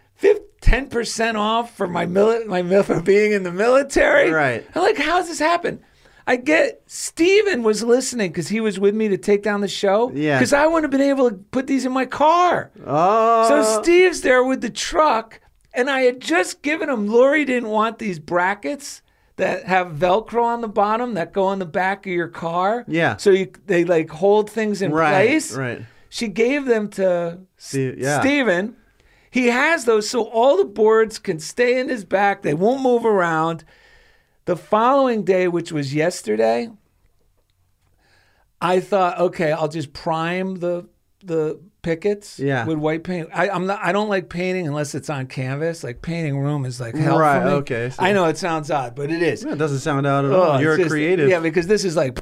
[0.61, 4.29] ten percent off for my mili- my mil- for being in the military.
[4.31, 4.65] Right.
[4.75, 5.81] I'm like, "How's this happen?"
[6.27, 10.11] I get Steven was listening because he was with me to take down the show.
[10.13, 10.37] Yeah.
[10.37, 12.71] Because I wouldn't have been able to put these in my car.
[12.85, 13.49] Oh.
[13.49, 15.40] So Steve's there with the truck,
[15.73, 17.07] and I had just given him.
[17.07, 19.01] Lori didn't want these brackets
[19.37, 22.83] that have Velcro on the bottom that go on the back of your car.
[22.87, 23.17] Yeah.
[23.17, 25.53] So you, they like hold things in Right, place.
[25.55, 25.81] right.
[26.09, 28.19] She gave them to Steve- yeah.
[28.19, 28.75] Steven.
[29.31, 32.41] He has those, so all the boards can stay in his back.
[32.41, 33.63] They won't move around.
[34.43, 36.69] The following day, which was yesterday,
[38.59, 40.87] I thought, okay, I'll just prime the
[41.23, 42.65] the pickets Yeah.
[42.65, 43.29] with white paint.
[43.33, 43.79] I, I'm not.
[43.83, 45.83] I don't like painting unless it's on canvas.
[45.83, 47.51] Like painting room is like hell Right, for me.
[47.53, 49.43] okay, so- I know it sounds odd, but it is.
[49.43, 50.61] Yeah, it doesn't sound out at Oh, all.
[50.61, 51.29] You're a just- creative.
[51.29, 52.19] Yeah, because this is like,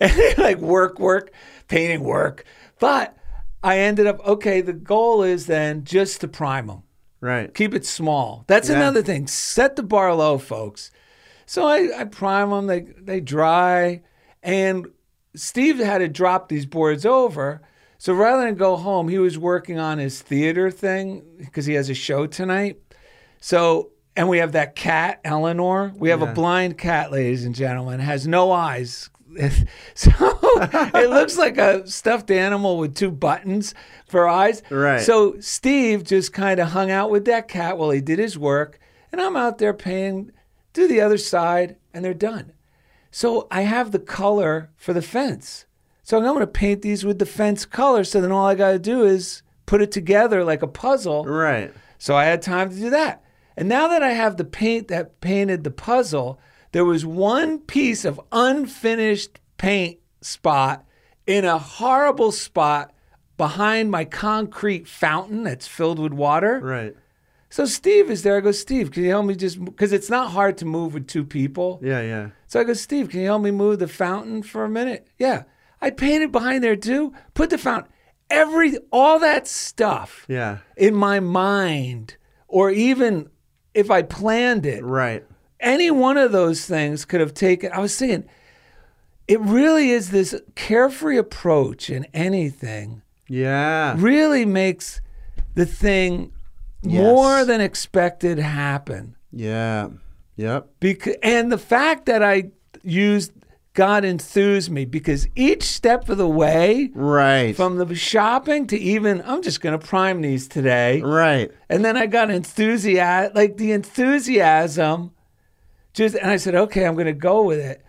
[0.38, 1.32] like work, work,
[1.68, 2.44] painting, work.
[2.78, 3.16] But
[3.62, 4.60] I ended up okay.
[4.60, 6.82] The goal is then just to prime them.
[7.20, 7.52] Right.
[7.52, 8.44] Keep it small.
[8.46, 8.76] That's Yeah.
[8.76, 9.26] another thing.
[9.26, 10.90] Set the bar low, folks.
[11.46, 12.66] So I, I prime them.
[12.68, 14.02] They they dry,
[14.42, 14.86] and
[15.34, 17.60] Steve had to drop these boards over.
[17.98, 21.90] So rather than go home, he was working on his theater thing because he has
[21.90, 22.80] a show tonight.
[23.40, 25.92] So and we have that cat, Eleanor.
[25.96, 29.10] We have a blind cat, ladies and gentlemen, has no eyes.
[29.94, 33.74] so it looks like a stuffed animal with two buttons
[34.08, 34.60] for eyes.
[34.70, 35.00] Right.
[35.00, 38.80] So Steve just kind of hung out with that cat while he did his work,
[39.12, 40.32] and I'm out there paying,
[40.72, 42.52] do the other side, and they're done.
[43.12, 45.64] So I have the color for the fence.
[46.08, 48.02] So I'm going to paint these with the fence color.
[48.02, 51.26] So then all I got to do is put it together like a puzzle.
[51.26, 51.70] Right.
[51.98, 53.22] So I had time to do that.
[53.58, 56.40] And now that I have the paint that painted the puzzle,
[56.72, 60.86] there was one piece of unfinished paint spot
[61.26, 62.94] in a horrible spot
[63.36, 66.58] behind my concrete fountain that's filled with water.
[66.60, 66.96] Right.
[67.50, 68.38] So Steve is there.
[68.38, 71.06] I go, Steve, can you help me just because it's not hard to move with
[71.06, 71.80] two people.
[71.82, 72.30] Yeah, yeah.
[72.46, 75.06] So I go, Steve, can you help me move the fountain for a minute?
[75.18, 75.42] Yeah.
[75.80, 77.12] I painted behind there too.
[77.34, 77.92] Put the fountain.
[78.30, 80.58] Every all that stuff Yeah.
[80.76, 83.28] in my mind, or even
[83.74, 85.24] if I planned it, Right.
[85.60, 87.72] any one of those things could have taken.
[87.72, 88.24] I was thinking,
[89.26, 93.94] it really is this carefree approach in anything Yeah.
[93.98, 95.00] really makes
[95.54, 96.32] the thing
[96.82, 97.02] Yes.
[97.02, 99.16] more than expected happen.
[99.32, 99.88] Yeah.
[100.36, 100.68] Yep.
[100.80, 102.50] Because and the fact that I
[102.82, 103.32] used
[103.78, 107.54] God enthused me because each step of the way, Right.
[107.54, 111.00] from the shopping to even I'm just gonna prime these today.
[111.00, 111.48] right.
[111.70, 115.12] And then I got enthusiasm, like the enthusiasm.
[115.94, 117.84] Just and I said, okay, I'm gonna go with it.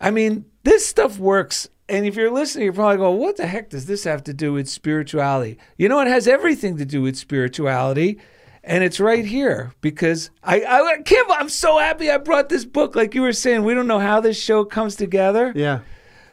[0.00, 1.68] I mean, this stuff works.
[1.88, 4.52] And if you're listening, you're probably going, what the heck does this have to do
[4.54, 5.58] with spirituality?
[5.78, 8.18] You know, it has everything to do with spirituality.
[8.62, 12.94] And it's right here because I, I Kim, I'm so happy I brought this book.
[12.94, 15.52] Like you were saying, we don't know how this show comes together.
[15.54, 15.80] Yeah.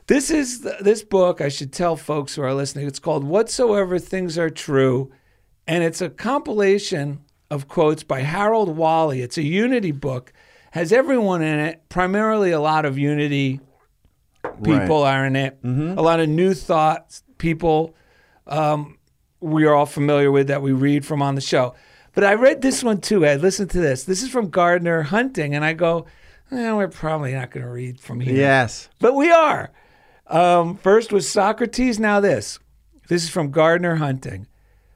[0.08, 1.42] This is th- this book.
[1.42, 2.88] I should tell folks who are listening.
[2.88, 5.12] It's called "Whatsoever Things Are True,"
[5.68, 7.20] and it's a compilation
[7.52, 9.22] of quotes by Harold Wally.
[9.22, 10.32] It's a Unity book.
[10.72, 11.82] Has everyone in it.
[11.90, 13.60] Primarily, a lot of Unity
[14.64, 15.60] people are in it.
[15.64, 17.94] A lot of new thoughts people
[18.48, 18.98] um,
[19.40, 21.76] we are all familiar with that we read from on the show.
[22.18, 23.42] But I read this one too, Ed.
[23.42, 24.06] Listen to this.
[24.06, 26.08] This is from Gardner Hunting, and I go,
[26.52, 28.34] eh, we're probably not going to read from here.
[28.34, 28.90] Yes.
[29.00, 29.70] But we are.
[30.26, 32.58] Um, first was Socrates, now this.
[33.08, 34.48] This is from Gardner Hunting.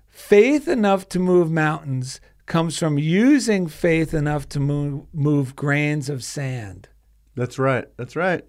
[0.10, 6.24] Faith enough to move mountains comes from using faith enough to move, move grains of
[6.24, 6.90] sand.
[7.36, 7.86] That's right.
[7.98, 8.44] That's right.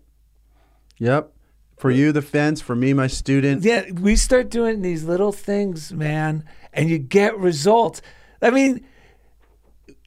[0.96, 1.30] Yep.
[1.76, 2.62] For you, the fence.
[2.62, 3.64] For me, my student.
[3.64, 8.00] Yeah, we start doing these little things, man, and you get results.
[8.42, 8.84] I mean,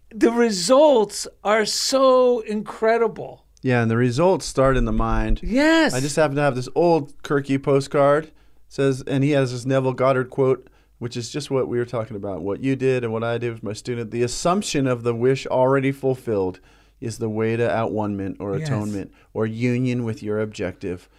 [0.09, 3.45] the results are so incredible.
[3.61, 5.39] Yeah, and the results start in the mind.
[5.41, 5.93] Yes.
[5.93, 8.31] I just happen to have this old Kirky postcard.
[8.67, 10.67] says, and he has this Neville Goddard quote,
[10.99, 12.41] which is just what we were talking about.
[12.41, 14.11] What you did and what I did with my student.
[14.11, 16.59] The assumption of the wish already fulfilled
[17.01, 18.67] is the way to outone or Yes.
[18.67, 21.09] atonement or union with your objective.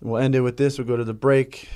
[0.00, 0.78] We'll end it with this.
[0.78, 1.68] We'll go to the break.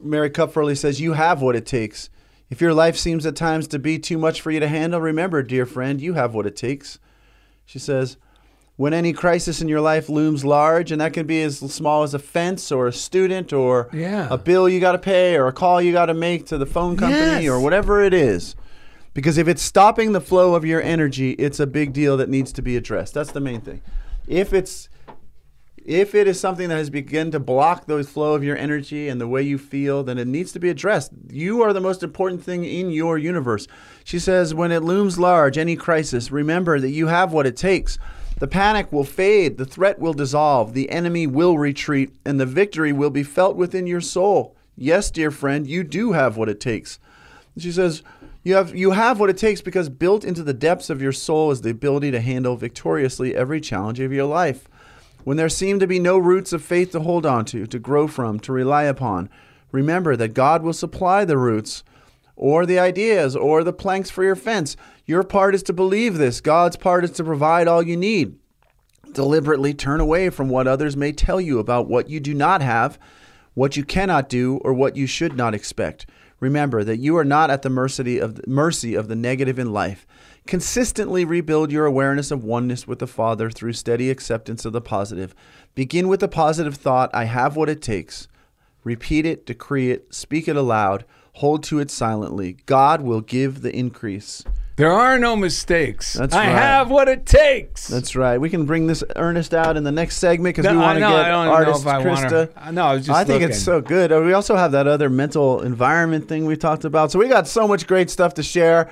[0.00, 2.10] Mary Kupferle says, You have what it takes.
[2.50, 5.42] If your life seems at times to be too much for you to handle, remember,
[5.42, 6.98] dear friend, you have what it takes.
[7.66, 8.16] She says,
[8.76, 12.14] when any crisis in your life looms large, and that can be as small as
[12.14, 14.28] a fence or a student or Yeah.
[14.30, 16.64] a bill you got to pay or a call you got to make to the
[16.66, 17.48] phone company Yes.
[17.50, 18.54] or whatever it is.
[19.14, 22.52] Because if it's stopping the flow of your energy, it's a big deal that needs
[22.52, 23.14] to be addressed.
[23.14, 23.82] That's the main thing.
[24.28, 24.88] If it's
[25.88, 29.18] if it is something that has begun to block the flow of your energy and
[29.18, 31.12] the way you feel, then it needs to be addressed.
[31.30, 33.66] You are the most important thing in your universe.
[34.04, 37.98] She says, when it looms large, any crisis, remember that you have what it takes.
[38.38, 42.92] The panic will fade, the threat will dissolve, the enemy will retreat, and the victory
[42.92, 44.54] will be felt within your soul.
[44.76, 46.98] Yes, dear friend, you do have what it takes.
[47.56, 48.02] She says,
[48.44, 51.50] you have, you have what it takes because built into the depths of your soul
[51.50, 54.68] is the ability to handle victoriously every challenge of your life.
[55.28, 58.08] When there seem to be no roots of faith to hold on to, to grow
[58.08, 59.28] from, to rely upon,
[59.70, 61.84] remember that God will supply the roots
[62.34, 64.74] or the ideas or the planks for your fence.
[65.04, 66.40] Your part is to believe this.
[66.40, 68.38] God's part is to provide all you need.
[69.12, 72.98] Deliberately turn away from what others may tell you about what you do not have,
[73.52, 76.06] what you cannot do, or what you should not expect.
[76.40, 79.74] Remember that you are not at the mercy of the, mercy of the negative in
[79.74, 80.06] life.
[80.48, 85.34] Consistently rebuild your awareness of oneness with the Father through steady acceptance of the positive.
[85.74, 88.28] Begin with the positive thought, I have what it takes.
[88.82, 92.56] Repeat it, decree it, speak it aloud, hold to it silently.
[92.64, 94.42] God will give the increase.
[94.76, 96.14] There are no mistakes.
[96.14, 96.52] That's I right.
[96.52, 97.86] have what it takes.
[97.86, 98.38] That's right.
[98.38, 101.00] We can bring this Ernest out in the next segment because No, we want to
[101.00, 102.50] get I don't know artist I Krista.
[102.56, 104.12] I know, I was just I think it's so good.
[104.24, 107.12] We also have that other mental environment thing we talked about.
[107.12, 108.90] So we got so much great stuff to share.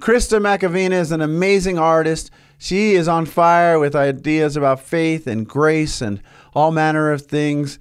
[0.00, 2.30] Krista Machovina is an amazing artist.
[2.58, 6.22] She is on fire with ideas about faith and grace and
[6.54, 7.78] all manner of things.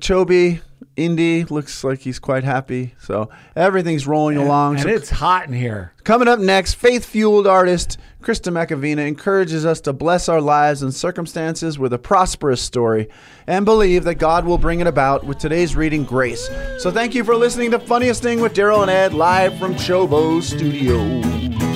[0.00, 0.60] Chobi,
[0.96, 2.94] Indy looks like he's quite happy.
[3.00, 4.74] So everything's rolling along.
[4.74, 5.92] and So it's hot in here.
[6.04, 10.92] Coming up next, faith fueled artist Krista Machovina encourages us to bless our lives and
[10.92, 13.08] circumstances with a prosperous story
[13.46, 16.48] and believe that God will bring it about with today's reading, Grace.
[16.78, 20.42] So thank you for listening to Funniest Thing with Darrell and Ed live from Chobo
[20.42, 21.67] Studios.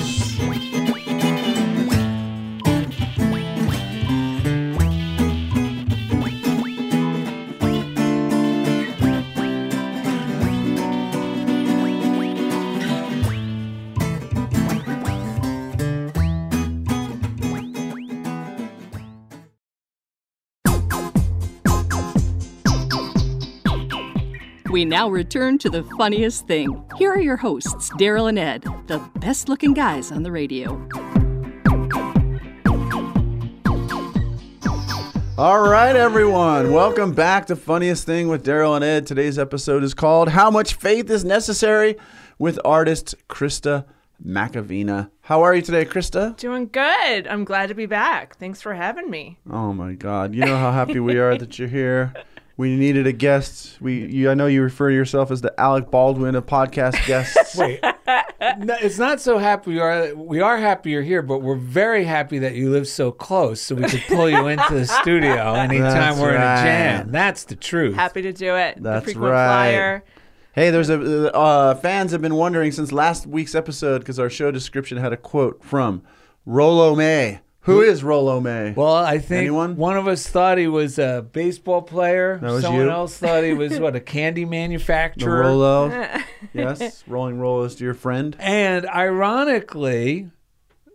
[24.83, 26.83] We now return to the funniest thing.
[26.97, 30.71] Here are your hosts, Darrell and Ed, the best looking guys on the radio.
[35.37, 36.73] All right, everyone.
[36.73, 39.07] Welcome back to Funniest Thing with Darrell and Ed.
[39.07, 41.95] Today's episode is called How Much Faith is Necessary
[42.37, 43.85] with artist Krista
[44.21, 45.11] Machovina.
[45.21, 46.35] How are you today, Krista?
[46.35, 47.25] Doing good.
[47.29, 48.35] I'm glad to be back.
[48.35, 49.39] Thanks for having me.
[49.49, 50.35] Oh my God!
[50.35, 52.13] You know how happy we are that you're here.
[52.55, 53.81] We needed a guest.
[53.81, 57.55] We, you, I know you refer to yourself as the Alec Baldwin of podcast guests.
[57.55, 60.13] Wait, no, it's not so happy we are.
[60.13, 63.73] We are happy you're here, but we're very happy that you live so close, so
[63.73, 66.59] we could pull you into the studio anytime That's we're in right.
[66.59, 67.11] a jam.
[67.11, 67.95] That's the truth.
[67.95, 68.77] Happy to do it.
[68.81, 69.47] That's the frequent right.
[69.47, 70.03] flyer.
[70.53, 74.51] Hey, there's a uh, fans have been wondering since last week's episode because our show
[74.51, 76.03] description had a quote from
[76.45, 77.39] Rollo May.
[77.63, 78.73] Who is Rollo May?
[78.73, 79.77] Well, I think Anyone?
[79.77, 82.37] one of us thought he was a baseball player.
[82.41, 82.91] That was Someone you?
[82.91, 85.37] else thought he was what a candy manufacturer.
[85.37, 86.19] the manufacturer.
[86.53, 86.73] Rollo.
[86.79, 88.35] yes, Rolling Rolos to your friend.
[88.39, 90.29] And ironically,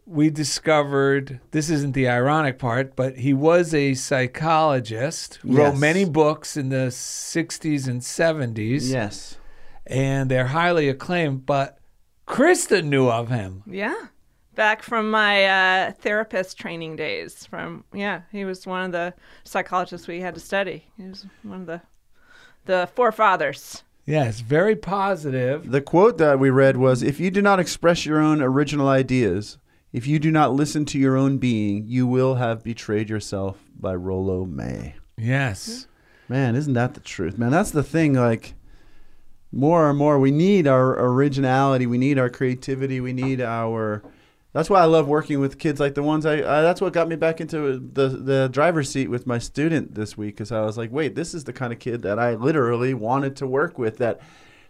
[0.04, 5.56] we discovered this isn't the ironic part, but he was a psychologist, Yes.
[5.56, 9.36] wrote many books in the 60s and 70s, Yes.
[9.86, 11.46] and they're highly acclaimed.
[11.46, 11.78] But
[12.26, 13.62] Krista knew of him.
[13.66, 13.94] Yeah.
[14.58, 17.46] Back from my uh, therapist training days.
[17.46, 20.84] From yeah, he was one of the psychologists we had to study.
[20.96, 21.80] He was one of the
[22.64, 23.84] the forefathers.
[24.04, 25.70] Yes, very positive.
[25.70, 29.58] The quote that we read was If you do not express your own original ideas,
[29.92, 33.94] if you do not listen to your own being, you will have betrayed yourself by
[33.94, 34.96] Rollo May.
[35.16, 35.86] Yes.
[36.28, 37.38] Man, isn't that the truth?
[37.38, 38.14] Man, that's the thing.
[38.14, 38.54] Like,
[39.52, 41.86] more and more, we need our originality.
[41.86, 43.00] We need our creativity.
[43.00, 44.02] We need our.
[44.52, 46.36] That's why I love working with kids like the ones I.
[46.36, 50.16] I that's what got me back into the the driver's seat with my student this
[50.16, 52.94] week because I was like, wait, this is the kind of kid that I literally
[52.94, 53.98] wanted to work with.
[53.98, 54.20] That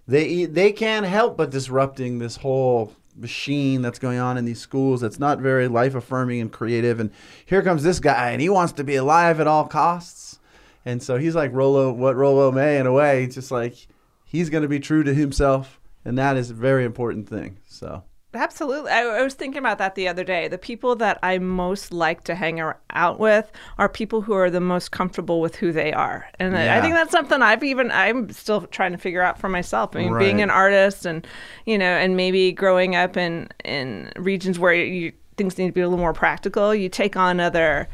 [0.08, 5.00] they they can't help but disrupting this whole machine that's going on in these schools
[5.00, 7.10] that's not very life affirming and creative and
[7.44, 10.38] here comes this guy and he wants to be alive at all costs
[10.84, 13.88] and so he's like Rolo what Rollo May in a way just like
[14.24, 18.04] he's going to be true to himself and that is a very important thing so
[18.34, 18.90] Absolutely.
[18.90, 20.48] I, I was thinking about that the other day.
[20.48, 22.60] The people that I most like to hang
[22.90, 26.26] out with are people who are the most comfortable with who they are.
[26.38, 29.48] And I- I think that's something I've even, I'm still trying to figure out for
[29.48, 29.96] myself.
[29.96, 31.26] I mean, being an artist and,
[31.64, 35.80] you know, and maybe growing up in, in regions where you, things need to be
[35.80, 37.88] a little more practical, you take on other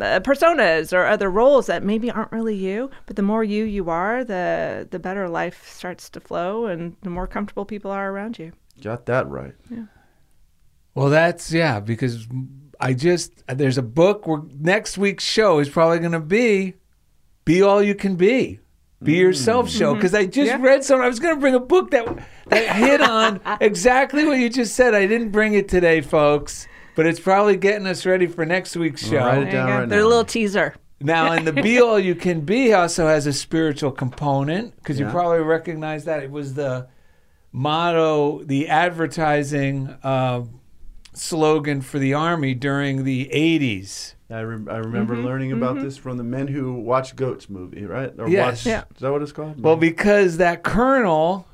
[0.00, 3.88] uh, personas or other roles that maybe aren't really you but the more you you
[3.88, 8.36] are the the better life starts to flow and the more comfortable people are around
[8.36, 8.50] you
[8.82, 9.84] got that right Yeah.
[10.96, 12.26] Well, that's yeah, because
[12.80, 16.74] I just there's a book where next week's show is probably going to be
[17.44, 18.60] "Be All You Can Be."
[19.02, 19.18] Be mm.
[19.18, 19.98] yourself show mm-hmm.
[19.98, 20.58] because I just Yeah.
[20.58, 21.04] read something.
[21.04, 22.18] I was going to bring a book that
[22.48, 24.94] that hit on exactly what you just said.
[24.94, 29.06] I didn't bring it today, folks, but it's probably getting us ready for next week's
[29.06, 29.18] show.
[29.18, 32.40] Write it down right They're a little teaser Now, in the Be All You Can
[32.40, 36.88] Be also has a spiritual component because you probably recognize that it was the
[37.60, 40.42] motto, the advertising uh,
[41.14, 44.12] slogan for the Army during the 80s.
[44.28, 45.24] I, re- I remember Mm-hmm.
[45.24, 48.12] learning about this from the Men Who Watch Goats movie, right?
[48.18, 48.58] Or Yes.
[48.58, 48.84] watch, Yeah.
[48.94, 49.60] Is that what it's called?
[49.62, 51.46] Well, because that colonel,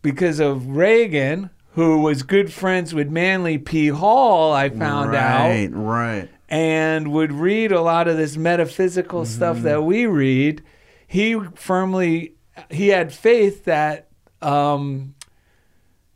[0.00, 3.88] because of Reagan, who was good friends with Manly P.
[3.88, 5.48] Hall, I found out.
[5.48, 6.28] right, right.
[6.48, 10.62] and would read a lot of this metaphysical stuff that we read,
[11.06, 12.34] he firmly
[12.70, 14.08] he had faith that
[14.42, 15.14] um,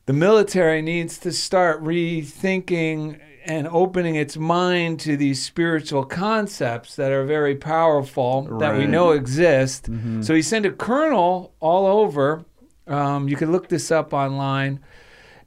[0.06, 7.12] the military needs to start rethinking and opening its mind to these spiritual concepts that
[7.12, 9.88] are very powerful that we know exist.
[10.20, 12.44] So he sent a colonel all over.
[12.86, 14.80] Um, you can look this up online.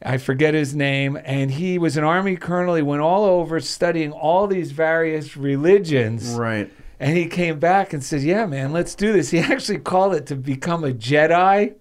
[0.04, 2.76] I forget his name, and he was an army colonel.
[2.76, 6.72] He went all over studying all these various religions, Right.
[7.00, 10.28] and he came back and said, "Yeah, man, let's do this." He actually called it
[10.28, 11.74] to become a Jedi.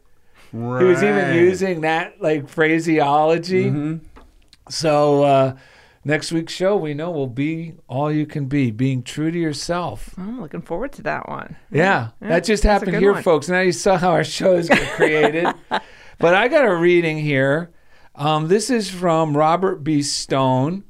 [0.53, 0.83] Right.
[0.83, 4.01] He was even using that like phraseology.
[4.69, 5.57] So uh,
[6.05, 10.11] next week's show, we know will be all you can be, being true to yourself.
[10.19, 13.23] i'm looking forward to that one Yeah, that just happened here, one.
[13.23, 13.49] folks.
[13.49, 15.47] Now you saw how our shows get created.
[16.19, 17.71] but I got a reading here.
[18.15, 20.03] Um, this is from Robert B.
[20.03, 20.85] Stone.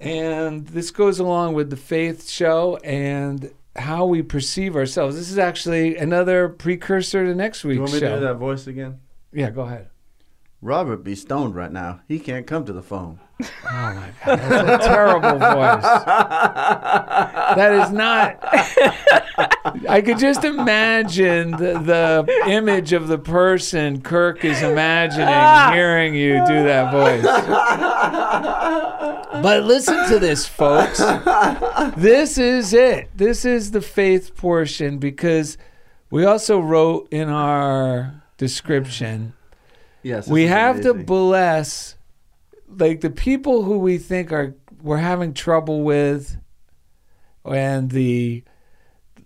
[0.00, 5.16] And this goes along with the faith show and how we perceive ourselves.
[5.16, 8.34] This is actually another precursor to next week's Do you want me to do that
[8.34, 9.00] voice again?
[9.32, 9.88] Yeah, go ahead.
[10.60, 12.00] Robert be stoned right now.
[12.08, 13.20] He can't come to the phone.
[13.40, 15.84] Oh my God, that's a terrible voice.
[17.54, 18.38] That is not.
[19.88, 25.70] I could just imagine the, the image of the person Kirk is imagining ah.
[25.72, 27.22] hearing you do that voice.
[29.40, 30.98] But listen to this, folks.
[31.96, 33.10] This is it.
[33.16, 35.56] This is the faith portion because
[36.10, 39.34] we also wrote in our description
[40.02, 40.28] Yes.
[40.28, 41.96] we have to bless
[42.68, 46.36] like the people who we think are we're having trouble with
[47.44, 48.44] and the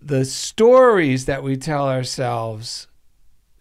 [0.01, 2.87] the stories that we tell ourselves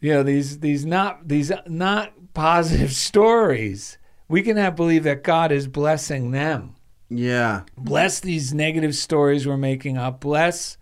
[0.00, 3.98] you know these these not these not positive stories
[4.28, 6.74] we can have believe that god is blessing them
[7.14, 7.62] yeah.
[7.76, 10.78] bless these negative stories we're making up bless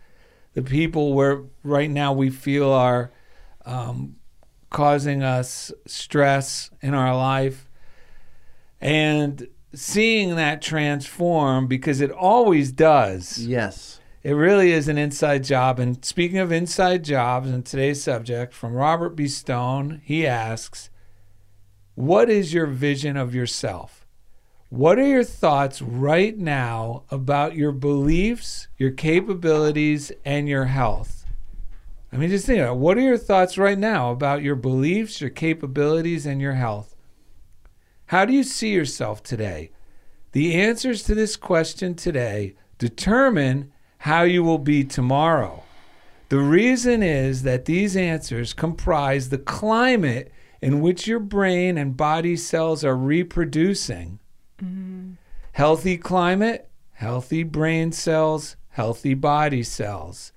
[0.55, 3.11] the people where right now we feel are
[3.67, 4.17] um,
[4.71, 7.69] causing us stress in our life.
[8.81, 13.39] And seeing that transform because it always does.
[13.39, 14.01] Yes.
[14.23, 15.79] it really is an inside job.
[15.79, 19.29] And speaking of inside jobs and today's subject from robert b.
[19.29, 20.91] Stone he asks
[21.95, 24.07] what is your vision of yourself?
[24.71, 31.20] What are your thoughts right now about your beliefs, your capabilities, and your health?
[32.13, 32.79] I mean, just think about it.
[32.79, 36.97] what are your thoughts right now about your beliefs, your capabilities, and your health?
[38.07, 39.71] How do you see yourself today?
[40.33, 45.63] The answers to this question today determine how you will be tomorrow.
[46.29, 52.37] The reason is that these answers comprise the climate in which your brain and body
[52.37, 54.21] cells are reproducing.
[54.63, 55.13] Mm-hmm.
[55.53, 60.33] Healthy climate, healthy brain cells, healthy body cells.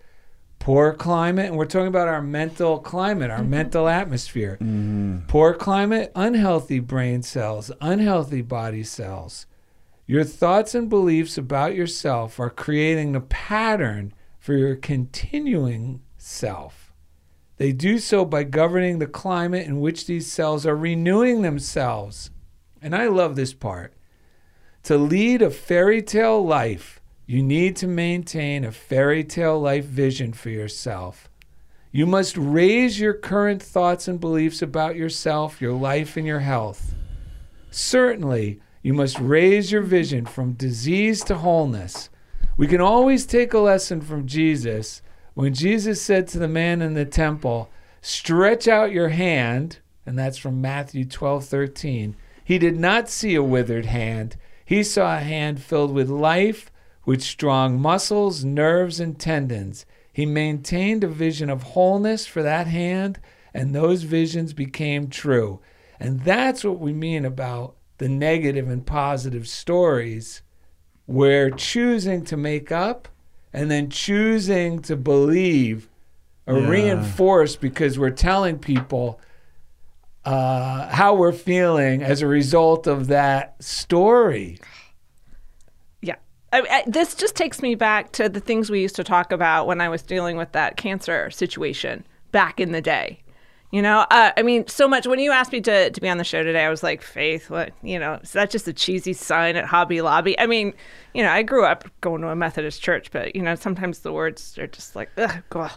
[0.63, 3.49] Poor climate, and we're talking about our mental climate, our mm-hmm.
[3.49, 4.57] mental atmosphere.
[4.61, 5.27] Mm-hmm.
[5.27, 9.45] Poor climate, unhealthy brain cells, unhealthy body cells.
[10.07, 16.93] Your thoughts and beliefs about yourself are creating the pattern for your continuing self.
[17.57, 22.31] They do so by governing the climate in which these cells are renewing themselves.
[22.81, 23.93] And I love this part.
[24.83, 30.33] To lead a fairy tale life, you need to maintain a fairy tale life vision
[30.33, 31.29] for yourself.
[31.91, 36.95] You must raise your current thoughts and beliefs about yourself, your life, and your health.
[37.69, 42.09] Certainly, you must raise your vision from disease to wholeness.
[42.57, 45.01] We can always take a lesson from Jesus
[45.33, 47.69] when Jesus said to the man in the temple,
[48.01, 52.15] Stretch out your hand, and that's from Matthew 12 13.
[52.43, 56.71] He did not see a withered hand, he saw a hand filled with life,
[57.05, 59.85] with strong muscles, nerves, and tendons.
[60.11, 63.19] He maintained a vision of wholeness for that hand,
[63.53, 65.59] and those visions became true.
[65.99, 70.41] And that's what we mean about the negative and positive stories.
[71.07, 73.07] We're choosing to make up
[73.51, 75.89] and then choosing to believe
[76.47, 76.67] or Yeah.
[76.69, 79.19] reinforce because we're telling people
[80.25, 84.57] uh, how we're feeling as a result of that story.
[86.53, 89.65] I, I, this just takes me back to the things we used to talk about
[89.65, 93.19] when I was dealing with that cancer situation back in the day.
[93.71, 95.07] You know, uh, I mean, so much.
[95.07, 97.49] When you asked me to, to be on the show today, I was like, Faith,
[97.49, 100.39] what, you know, is that just a cheesy sign at Hobby Lobby?
[100.39, 100.75] I mean,
[101.15, 104.13] you know, I grew up going to a Methodist church, but, you know, sometimes the
[104.13, 105.71] words are just like, ugh.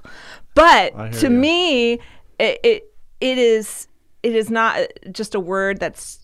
[0.55, 1.31] But to ya.
[1.31, 1.93] me,
[2.39, 3.89] it, it, it is,
[4.23, 4.79] it is not
[5.11, 6.19] just a word that's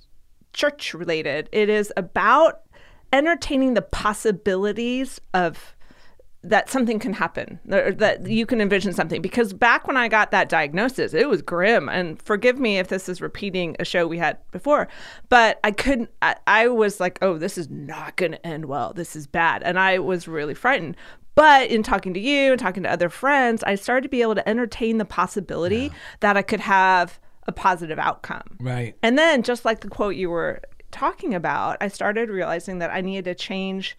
[0.52, 1.48] church related.
[1.52, 2.60] It is about
[3.12, 5.74] entertaining the possibilities of
[6.44, 9.22] that something can happen or that you can envision something.
[9.22, 11.88] Because back when i got that diagnosis it was grim.
[11.88, 14.88] And forgive me if this is repeating a show we had before
[15.28, 18.92] but i couldn't i, I was like oh this is not going to end well.
[18.92, 19.62] This is bad.
[19.62, 20.96] And i was really frightened.
[21.34, 24.34] But in talking to you and talking to other friends i started to be able
[24.34, 28.56] to entertain the possibility that i could have a positive outcome.
[28.60, 28.94] Right.
[29.02, 30.60] and then, just like the quote you were
[30.92, 33.96] talking about, I started realizing that I needed to change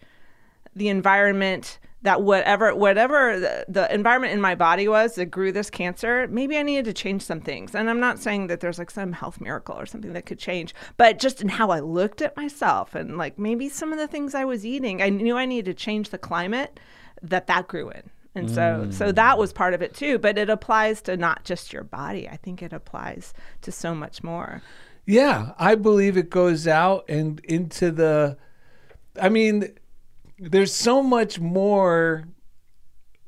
[0.74, 5.70] the environment that whatever whatever the, the environment in my body was that grew this
[5.70, 7.74] cancer maybe i needed to change some things.
[7.74, 10.74] And i'm not saying that there's like some health miracle or something that could change
[10.96, 14.34] but just in how i looked at myself and like maybe some of the things
[14.34, 16.78] i was eating i knew i needed to change the climate
[17.22, 18.10] that that grew in.
[18.36, 19.14] And so so mm.
[19.14, 22.28] that was part of it too but it applies to not just your body.
[22.28, 23.32] I think it applies
[23.62, 24.60] to so much more
[25.06, 28.38] Yeah, I believe it goes out and into the.
[29.20, 29.74] I mean,
[30.38, 32.24] there's so much more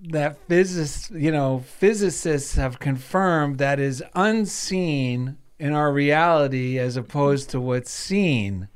[0.01, 7.51] that physicists, you know, physicists have confirmed that is unseen in our reality as opposed
[7.51, 8.68] to what's seen.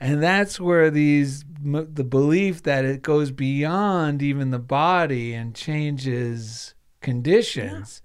[0.00, 6.74] And that's where these the belief that it goes beyond even the body and changes
[7.00, 8.02] conditions.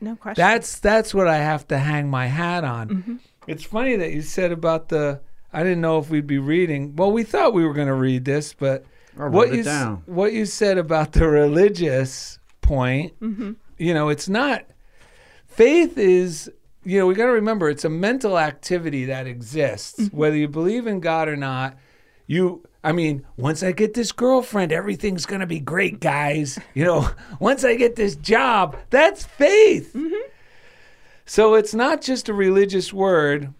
[0.00, 2.88] no question That's that's what I have to hang my hat on.
[2.88, 3.16] Mm-hmm.
[3.46, 5.20] It's funny that you said about the.
[5.52, 6.96] I didn't know if we'd be reading.
[6.96, 8.84] Well, we thought we were going to read this, but
[9.14, 10.02] what wrote it you down.
[10.06, 13.52] what you said about the religious point, mm-hmm.
[13.78, 14.64] you know, it's not.
[15.46, 16.50] Faith is,
[16.82, 20.16] you know, we got to remember it's a mental activity that exists, mm-hmm.
[20.16, 21.76] whether you believe in God or not.
[22.26, 26.58] You, I mean, once I get this girlfriend, everything's going to be great, guys.
[26.74, 29.92] You know, once I get this job, that's faith.
[29.94, 30.30] Mm-hmm.
[31.26, 33.52] So it's not just a religious word.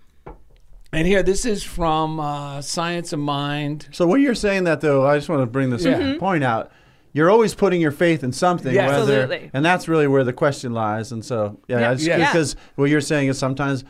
[0.92, 3.88] And here, this is from uh, Science of Mind.
[3.92, 5.98] So what you're saying that though, I just want to bring this Yeah.
[5.98, 6.18] Mhm.
[6.18, 6.70] point out.
[7.12, 8.90] You're always putting your faith in something, Yes.
[8.90, 9.50] whether, Absolutely.
[9.54, 11.10] and that's really where the question lies.
[11.12, 11.94] And so, yeah, Yeah.
[11.94, 12.16] Just- Yeah.
[12.18, 13.84] because what you're saying is sometimes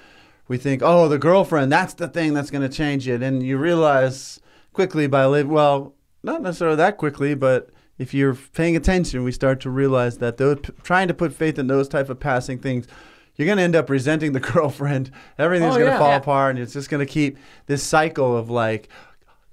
[0.47, 3.57] we think, oh, the girlfriend, that's the thing that's going to change it, and you
[3.57, 4.41] realize
[4.75, 9.59] quickly by live, well, not necessarily that quickly, but if you're paying attention, we start
[9.61, 12.87] to realize that those trying to put faith in those type of passing things.
[13.37, 15.11] You're going to end up resenting the girlfriend.
[15.39, 15.99] Everything's Oh, going to yeah.
[15.99, 16.17] fall Yeah.
[16.17, 18.89] apart, and it's just going to keep this cycle of like,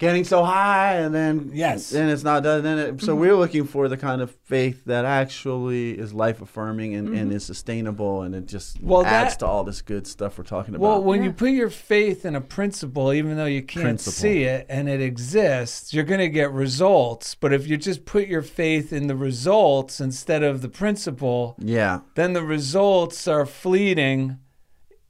[0.01, 1.93] getting so high, and then Yes.
[1.93, 2.63] and it's not done.
[2.63, 3.21] Then it, so mm-hmm.
[3.21, 7.35] we're looking for the kind of faith that actually is life affirming and, and mm-hmm.
[7.37, 10.73] is sustainable, and it just Well, adds that- to all this good stuff we're talking
[10.73, 10.83] about.
[10.83, 14.13] Well, when you put your faith in a principle, even though you can't Principle.
[14.13, 17.35] see it and it exists, you're going to get results.
[17.35, 21.99] But if you just put your faith in the results instead of the principle, yeah,
[22.15, 24.39] then the results are fleeting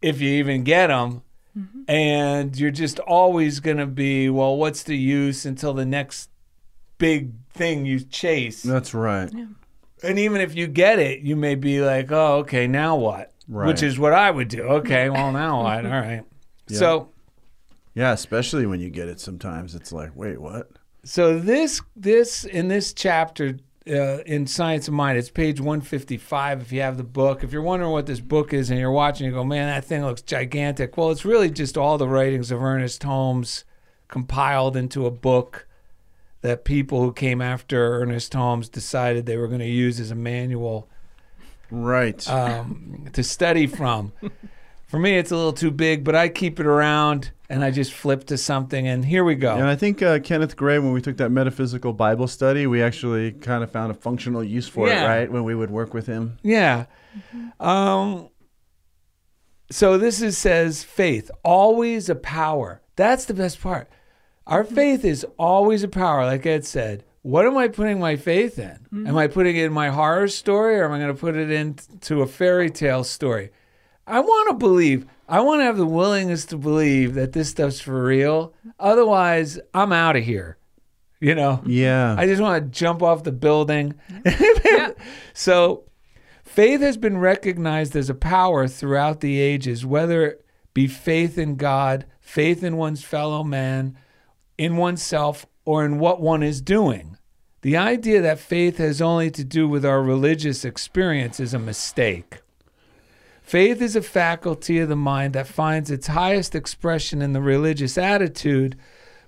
[0.02, 1.22] if you even get them.
[1.58, 1.90] Mm-hmm.
[1.90, 6.30] And you're just always going to be, well, what's the use until the next
[6.98, 8.64] big thing you chase?
[8.64, 9.32] that's right.
[10.04, 13.34] And even if you get it, you may be like, oh, okay, now what?
[13.48, 13.68] Right.
[13.68, 14.62] Which is what I would do.
[14.64, 15.86] Okay, well, now what?
[15.86, 16.24] All right.
[16.70, 17.10] So,
[17.94, 19.20] Yeah, especially when you get it.
[19.20, 20.72] Sometimes it's like, wait, what?
[21.04, 26.72] so this this in this chapter uh, in Science of Mind, it's page 155 if
[26.72, 27.44] you have the book.
[27.44, 30.04] If you're wondering what this book is and you're watching, you go, man, that thing
[30.06, 30.98] looks gigantic.
[30.98, 33.66] Well, it's really just all the writings of Ernest Holmes
[34.08, 35.68] compiled into a book
[36.42, 40.16] that people who came after Ernest Holmes decided they were going to use as a
[40.16, 40.88] manual
[41.70, 42.28] Right.
[42.30, 44.12] um, to study from.
[44.92, 47.94] For me, it's a little too big, but I keep it around and I just
[47.94, 49.56] flip to something, and here we go.
[49.56, 53.32] And I think uh, Kenneth Gray, when we took that metaphysical Bible study, we actually
[53.32, 55.06] kind of found a functional use for Yeah.
[55.06, 55.32] it, right?
[55.32, 56.38] When we would work with him.
[56.44, 56.88] Yeah.
[57.58, 58.28] Um.
[59.70, 62.82] So this is says faith always a power.
[62.98, 63.90] That's the best part.
[64.46, 67.06] Our faith is always a power, like Ed said.
[67.22, 69.08] What am I putting my faith in?
[69.08, 71.50] Am I putting it in my horror story, or am I going to put it
[71.50, 73.52] into a fairy tale story?
[74.12, 75.06] I want to believe.
[75.30, 78.54] I want to have the willingness to believe that this stuff's for real.
[78.78, 80.58] Otherwise, I'm out of here.
[81.22, 81.62] You know.
[81.66, 82.16] Yeah.
[82.18, 83.96] I just want to jump off the building.
[85.34, 85.86] so,
[86.44, 91.56] faith has been recognized as a power throughout the ages, whether it be faith in
[91.56, 93.98] God, faith in one's fellow man,
[94.58, 97.18] in oneself, or in what one is doing.
[97.62, 102.41] The idea that faith has only to do with our religious experience is a mistake.
[103.52, 107.98] Faith is a faculty of the mind that finds its highest expression in the religious
[107.98, 108.78] attitude,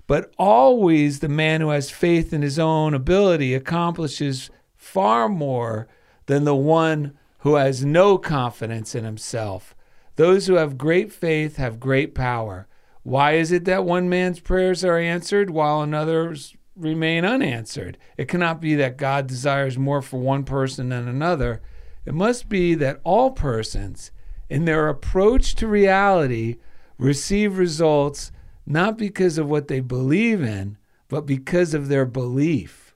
[0.06, 4.48] but always the man who has faith in his own ability accomplishes
[4.78, 5.86] far more
[6.24, 9.74] than the one who has no confidence in himself.
[10.16, 12.66] Those who have great faith have great power.
[13.02, 17.98] Why is it that one man's prayers are answered while another's remain unanswered?
[18.16, 21.60] It cannot be that God desires more for one person than another.
[22.06, 24.10] It must be that all persons,
[24.48, 26.56] in their approach to reality,
[26.98, 28.30] receive results
[28.66, 30.76] not because of what they believe in,
[31.08, 32.94] but because of their belief.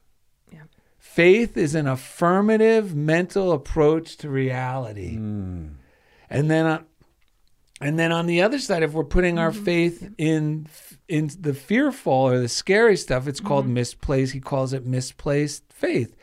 [0.50, 0.62] Yeah.
[0.98, 5.16] Faith is an affirmative mental approach to reality.
[5.16, 5.66] Hmm.
[6.30, 6.86] And then on,
[7.80, 9.64] and then on the other side, if we're putting our mm-hmm.
[9.64, 10.66] faith in
[11.06, 13.74] in the fearful or the scary stuff, it's called mm-hmm.
[13.74, 14.32] misplaced.
[14.32, 16.16] He calls it misplaced faith.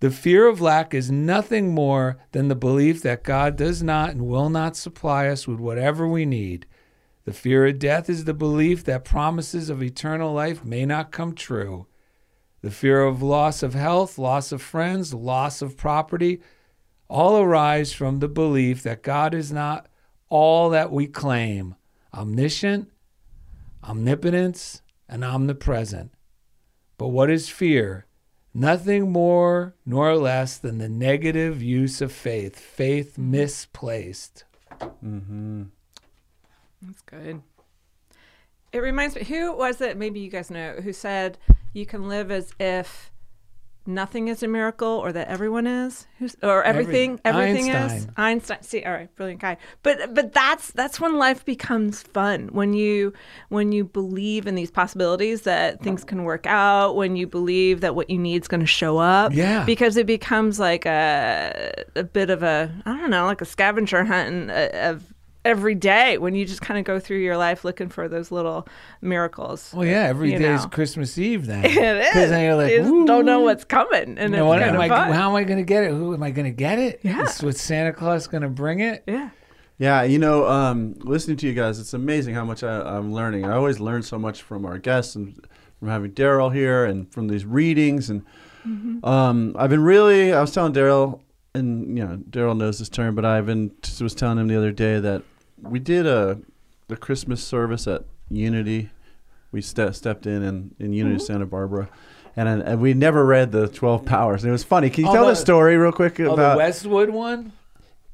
[0.00, 4.26] The fear of lack is nothing more than the belief that God does not and
[4.26, 6.66] will not supply us with whatever we need.
[7.26, 11.34] The fear of death is the belief that promises of eternal life may not come
[11.34, 11.86] true.
[12.62, 16.40] The fear of loss of health, loss of friends, loss of property
[17.08, 19.86] all arise from the belief that God is not
[20.30, 21.74] all that we claim
[22.14, 22.90] omniscient,
[23.84, 26.12] omnipotence, and omnipresent.
[26.96, 28.06] But what is fear?
[28.52, 34.44] Nothing more nor less than the negative use of faith, faith misplaced.
[34.80, 35.64] Mm-hmm.
[36.82, 37.42] That's good.
[38.72, 39.96] It reminds me, who was it?
[39.96, 41.38] Maybe you guys know who said
[41.72, 43.09] you can live as if
[43.94, 47.92] nothing is a miracle, or that everyone is, Who's, or everything, everything is.
[47.92, 48.14] Einstein.
[48.16, 48.62] Einstein.
[48.62, 49.56] See, all right, brilliant guy.
[49.82, 52.48] But but that's that's when life becomes fun.
[52.52, 53.12] When you
[53.48, 56.96] when you believe in these possibilities that things can work out.
[56.96, 59.32] When you believe that what you need is going to show up.
[59.32, 59.64] Yeah.
[59.64, 64.04] Because it becomes like a a bit of a I don't know, like a scavenger
[64.04, 65.04] hunt uh, of
[65.44, 68.66] every day when you just kind of go through your life looking for those little
[69.00, 69.72] miracles.
[69.74, 70.66] Well, yeah, every day You day is.
[70.66, 71.64] Christmas Eve then.
[71.64, 72.08] It is.
[72.08, 74.88] Because then you're like, you don't know what's coming, and You it's what am I,
[74.88, 75.12] fun.
[75.12, 75.90] how am I going to get it?
[75.90, 77.00] Who am I going to get it?
[77.02, 77.22] Yeah.
[77.22, 79.02] Is with Santa Claus going to bring it?
[79.06, 79.30] yeah.
[79.78, 83.46] Yeah, you know, um, listening to you guys, it's amazing how much I, I'm learning.
[83.46, 85.34] I always learn so much from our guests and
[85.78, 88.10] from having Darrell here and from these readings.
[88.10, 88.26] And
[89.02, 91.22] um, I've been really, I was telling Darrell,
[91.54, 93.70] and you know, Darrell knows this term, but I've been
[94.02, 95.22] was telling him the other day that
[95.62, 96.38] we did a
[96.88, 98.90] the Christmas service at Unity.
[99.52, 101.88] We ste- stepped in in, in Unity Santa Barbara.
[102.36, 104.44] And, and we never read the 12 powers.
[104.44, 104.88] And it was funny.
[104.88, 107.52] Can you Oh, tell the- the story real quick Oh, about the Westwood one?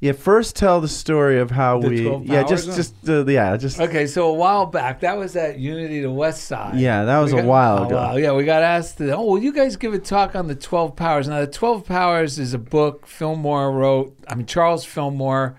[0.01, 2.16] Yeah, first tell the story of how The we.
[2.26, 6.03] Yeah, just just uh, yeah, just Okay, so a while back, that was at Unity
[6.03, 6.78] to West Side.
[6.78, 7.05] yeah.
[7.07, 7.97] That was We a got- while ago.
[7.97, 8.16] wow.
[8.16, 8.99] Yeah, we got asked.
[8.99, 11.28] To, oh, will you guys give a talk on the Twelve Powers?
[11.28, 14.14] Now, the Twelve Powers is a book Fillmore wrote.
[14.28, 15.57] I mean, Charles Fillmore,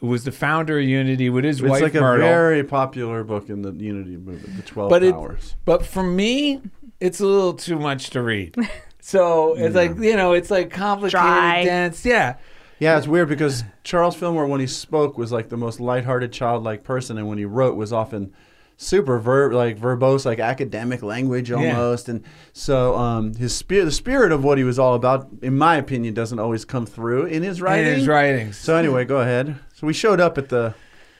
[0.00, 2.26] who was the founder of Unity with his It's wife like a Myrtle.
[2.26, 5.56] very popular book in the Unity movement, the Twelve but it, Hours.
[5.64, 6.60] but for me,
[7.00, 8.54] it's a little too much to read.
[9.00, 11.64] So it's like you know, it's like complicated, Dry.
[11.64, 12.04] dense.
[12.04, 12.34] Yeah,
[12.78, 16.84] Yeah, it's weird because Charles Fillmore, when he spoke, was like the most lighthearted, childlike
[16.84, 18.34] person, and when he wrote, was often
[18.80, 22.08] super ver- like verbose, like academic language almost.
[22.08, 22.22] And
[22.52, 26.14] so um, his spirit, the spirit of what he was all about, in my opinion,
[26.14, 27.88] doesn't always come through in his writing.
[27.88, 28.56] in his writings.
[28.56, 29.58] So anyway, go ahead.
[29.74, 30.74] So we showed up at the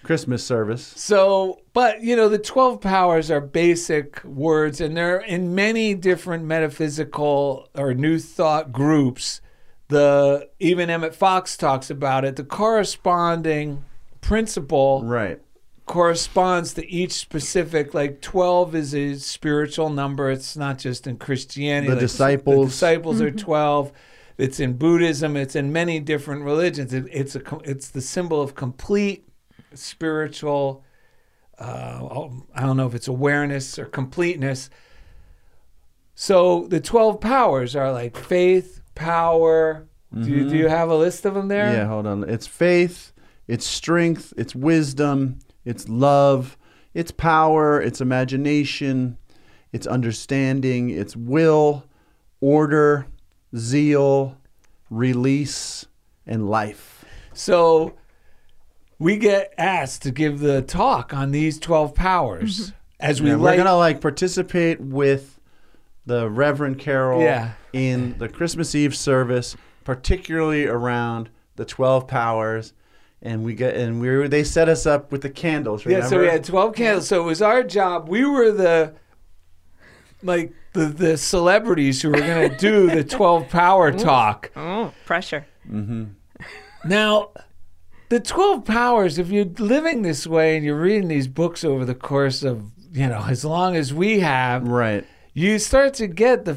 [0.05, 0.95] Christmas service.
[0.97, 6.45] So, but you know, the 12 powers are basic words, and they're in many different
[6.45, 9.41] metaphysical or new thought groups.
[9.89, 12.37] The even Emmet Fox talks about it.
[12.37, 13.85] The corresponding
[14.21, 15.41] principle Right.
[15.89, 17.95] Corresponds to each specific.
[17.95, 20.31] Like 12 is a spiritual number.
[20.31, 21.89] It's not just in Christianity.
[21.89, 22.67] The Like, disciples.
[22.67, 23.93] The disciples are 12.
[24.37, 25.37] It's in Buddhism.
[25.37, 26.93] It's in many different religions.
[26.95, 29.29] It, it's a it's the symbol of complete
[29.75, 30.85] spiritual.
[31.59, 34.71] Uh, I don't know if it's awareness or completeness.
[36.15, 39.89] So the 12 powers are like faith, power.
[40.15, 41.67] Do, you, do you have a list of them there?
[41.67, 41.77] Mm-hmm.
[41.77, 42.29] Yeah, hold on.
[42.29, 43.13] It's faith,
[43.47, 46.57] it's strength, it's wisdom, it's love,
[46.95, 49.19] it's power, it's imagination,
[49.71, 51.85] it's understanding, it's will,
[52.41, 53.07] order,
[53.55, 54.39] zeal,
[54.89, 55.85] release,
[56.27, 57.05] and life.
[57.35, 57.95] So
[58.99, 62.77] we get asked to give the talk on these 12 powers mm-hmm.
[63.01, 65.39] as we Yeah, we're gonna like participate with
[66.07, 67.53] the Reverend Carol Yeah.
[67.75, 69.55] in the Christmas Eve service,
[69.85, 72.73] particularly around the twelve powers.
[73.21, 75.85] And we get and we were they set us up with the candles.
[75.85, 77.09] Yeah, so we had 12 candles.
[77.09, 78.09] So it was our job.
[78.09, 78.95] We were the
[80.23, 84.53] like the the celebrities who were going to do the 12 power talk.
[84.55, 85.47] Oh, pressure.
[85.69, 86.05] Mm-hmm.
[86.85, 87.31] Now,
[88.09, 91.95] the 12 powers, if you're living this way and you're reading these books over the
[91.95, 95.05] course of, you know, as long as we have, right.
[95.35, 96.57] you start to get the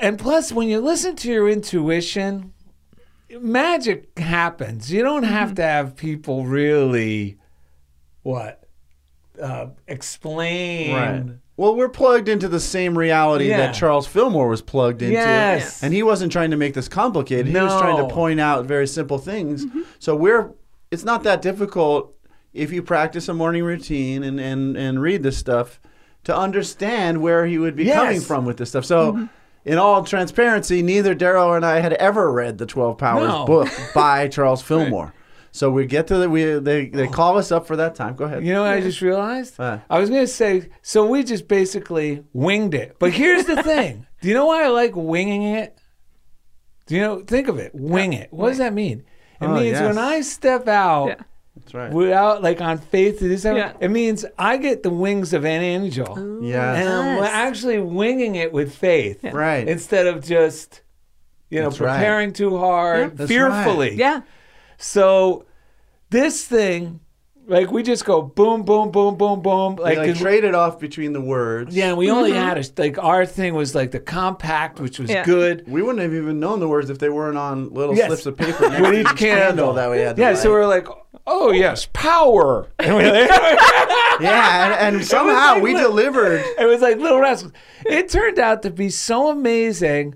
[0.00, 2.52] and plus when you listen to your intuition
[3.40, 5.56] magic happens you don't have mm-hmm.
[5.56, 7.38] to have people really
[8.22, 8.64] what
[9.40, 11.24] uh, explain Right.
[11.58, 13.56] Well, we're plugged into the same reality Yeah.
[13.56, 15.14] that Charles Fillmore was plugged into.
[15.14, 15.82] Yes.
[15.82, 17.48] And he wasn't trying to make this complicated.
[17.48, 19.66] He was trying to point out very simple things.
[19.66, 19.80] Mm-hmm.
[19.98, 20.52] So we're
[20.92, 22.14] it's not that difficult
[22.52, 25.80] if you practice a morning routine and, and, and read this stuff
[26.24, 27.96] to understand where he would be Yes.
[27.96, 28.84] coming from with this stuff.
[28.84, 29.24] So mm-hmm.
[29.68, 33.44] In all transparency, neither Darrell and I had ever read the Twelve Powers No.
[33.44, 35.12] book by Charles Fillmore.
[35.50, 38.16] So we get to the we they they call us up for that time.
[38.16, 38.44] Go ahead.
[38.44, 39.78] you know what i just realized Uh.
[39.90, 44.06] i was going to say so we just basically winged it but here's the thing
[44.20, 45.76] do you know why i like winging it
[46.86, 48.98] do you know think of it wing it what does that mean
[49.40, 49.82] it Oh, means yes.
[49.82, 51.22] when i step out Yeah.
[51.68, 51.92] That's right.
[51.92, 53.72] without like on faith to do something, Yeah.
[53.78, 56.14] it means I get the wings of an angel.
[56.16, 56.74] Oh, yeah.
[56.74, 57.30] And I'm Yes.
[57.32, 59.68] actually winging it with faith Right.
[59.68, 60.80] instead of just,
[61.50, 61.96] you know, That's right.
[61.96, 63.90] preparing too hard, That's fearfully.
[63.90, 63.98] right.
[63.98, 64.20] Yeah.
[64.78, 65.44] So
[66.10, 67.00] this thing,
[67.46, 69.76] like we just go boom, boom, boom, boom, boom.
[69.76, 71.74] They, Like, like, and- traded off between the words.
[71.74, 72.46] yeah, and we only mm-hmm.
[72.46, 75.24] had a, like our thing was like the compact, which was Yeah.
[75.24, 75.64] good.
[75.66, 78.08] We wouldn't have even known the words if they weren't on little Yes.
[78.08, 79.72] slips of paper next With to each candle.
[79.74, 80.18] that we had.
[80.18, 80.38] Yeah, light.
[80.38, 80.86] so we're like,
[81.28, 82.68] Oh, oh yes, power.
[82.78, 83.02] And we
[84.24, 86.42] yeah, and, and somehow like we li- delivered.
[86.58, 87.52] It was like Little Rascals.
[87.84, 90.14] It turned out to be so amazing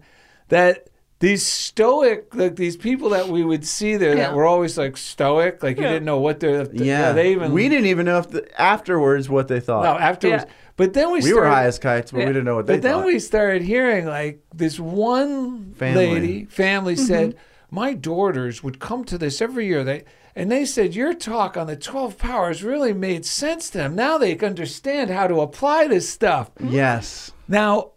[0.48, 0.88] that
[1.22, 5.62] these stoic, like these people that we would see there that were always like stoic,
[5.62, 6.66] like you didn't know what they're.
[6.72, 7.52] Yeah, they even.
[7.52, 9.84] we didn't even know if the, afterwards what they thought.
[9.84, 10.44] No, afterwards.
[10.48, 10.52] Yeah.
[10.76, 12.26] But then we, we started, were high as kites, but Yeah.
[12.26, 16.10] we didn't know what they But then we started hearing like this one Family.
[16.10, 17.04] lady family mm-hmm.
[17.04, 17.36] said,
[17.70, 20.04] "My daughters would come to this every year." They
[20.34, 23.94] and they said your talk on the twelve powers really made sense to them.
[23.94, 26.50] Now they understand how to apply this stuff.
[26.60, 27.32] yes.
[27.48, 27.90] Now,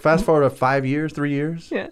[0.00, 1.70] Fast forward to five years, three years.
[1.72, 1.88] Yeah.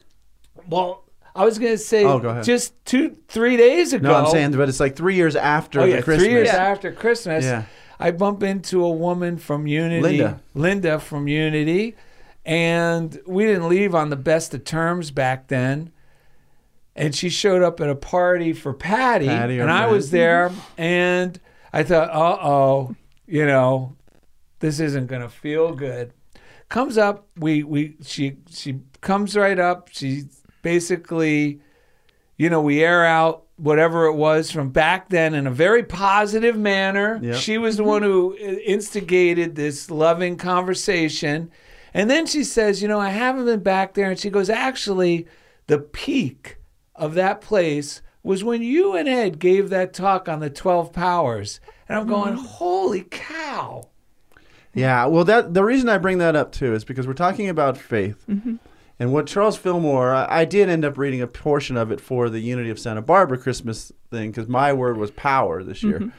[0.69, 2.45] well, I was going to say Oh, go ahead.
[2.45, 4.09] just two, three days ago.
[4.09, 6.25] No, I'm saying, but it's like three years after oh yeah, Christmas.
[6.25, 6.57] three years Yeah.
[6.57, 7.45] after Christmas.
[7.45, 7.65] Yeah.
[7.99, 10.41] I bump into a woman from Unity, Linda.
[10.55, 11.97] Linda from Unity,
[12.45, 15.91] and we didn't leave on the best of terms back then.
[16.97, 19.93] And she showed up at a party for Patty, Patty, and I friend.
[19.93, 21.39] was there, and
[21.73, 23.97] I thought, uh oh, you know,
[24.59, 26.13] this isn't gonna feel good.
[26.69, 29.89] Comes up, we we she she comes right up.
[29.93, 30.25] She
[30.63, 31.61] basically,
[32.37, 36.57] you know, we air out whatever it was from back then in a very positive
[36.57, 37.21] manner.
[37.23, 37.37] Yep.
[37.37, 41.51] She was the one who instigated this loving conversation.
[41.93, 44.11] And then she says, You know, I haven't been back there.
[44.11, 45.27] And she goes, Actually,
[45.67, 46.57] the peak
[47.01, 51.61] of that place was when you and Ed gave that talk on the 12 powers.
[51.89, 52.45] And I'm going, mm-hmm.
[52.45, 53.89] Holy cow.
[54.75, 57.77] Yeah, well, that the reason I bring that up too is because we're talking about
[57.77, 58.57] faith, mm-hmm.
[59.01, 60.15] and what Charles Fillmore.
[60.15, 63.03] I, I did end up reading a portion of it for the Unity of Santa
[63.03, 66.11] Barbara Christmas thing because my word was power this year, mm-hmm.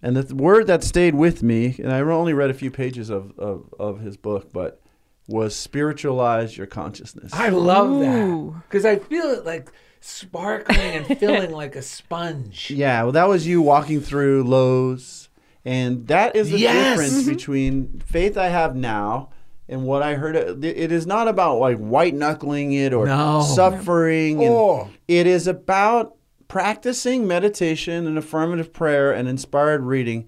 [0.00, 3.10] and the th- word that stayed with me, and I only read a few pages
[3.10, 4.80] of of, of his book, but
[5.28, 7.34] was spiritualize your consciousness.
[7.34, 8.62] I love that.
[8.68, 9.70] Because I feel it like
[10.00, 12.70] sparkling and filling like a sponge.
[12.70, 15.28] Yeah, well, that was you walking through Lowe's,
[15.64, 16.90] and that is the Yes.
[16.98, 17.30] difference mm-hmm.
[17.30, 19.30] between faith I have now
[19.68, 20.36] and what I heard.
[20.36, 23.42] It it is not about like white knuckling it or No.
[23.42, 24.42] suffering.
[24.42, 24.88] and Oh.
[25.08, 26.14] It is about
[26.48, 30.26] practicing meditation and affirmative prayer and inspired reading,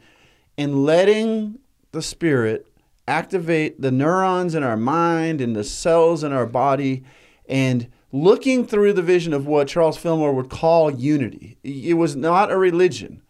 [0.57, 1.59] and letting
[1.93, 2.67] the Spirit
[3.07, 7.03] activate the neurons in our mind and the cells in our body,
[7.49, 11.57] and looking through the vision of what Charles Fillmore would call unity.
[11.63, 13.23] It was not a religion.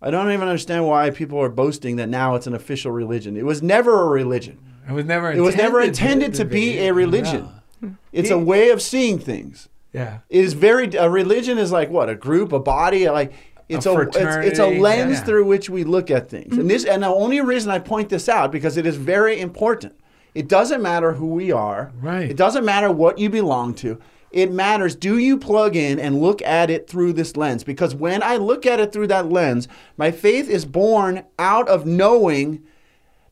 [0.00, 3.36] I don't even understand why people are boasting that now it's an official religion.
[3.36, 4.58] It was never a religion.
[4.88, 7.48] It was never It was never intended intended to be a religion.
[7.80, 7.90] Hmm.
[8.12, 9.68] It's a way of seeing things.
[9.92, 10.18] Yeah.
[10.28, 13.32] It is very a religion is like what a group, a body, like
[13.68, 15.24] it's A a, it's, it's a lens yeah.
[15.24, 16.56] through which we look at things.
[16.56, 19.94] And this and the only reason I point this out because it is very important.
[20.36, 21.92] It doesn't matter who we are.
[22.00, 22.30] Right.
[22.30, 23.98] It doesn't matter what you belong to.
[24.30, 27.64] It matters do you plug in and look at it through this lens?
[27.64, 29.66] Because when I look at it through that lens,
[29.96, 32.62] my faith is born out of knowing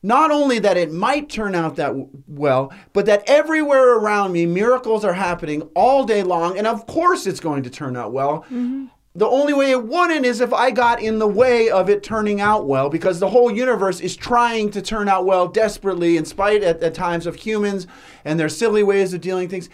[0.01, 1.93] not only that it might turn out that
[2.27, 7.27] well, but that everywhere around me miracles are happening all day long, and of course
[7.27, 8.43] it's going to turn out well.
[8.43, 8.85] Mm-hmm.
[9.17, 12.41] The only way it wouldn't is if I got in the way of it turning
[12.41, 16.63] out well, because the whole universe is trying to turn out well desperately, in spite
[16.63, 17.87] at, at times of humans
[18.25, 19.69] and their silly ways of dealing things.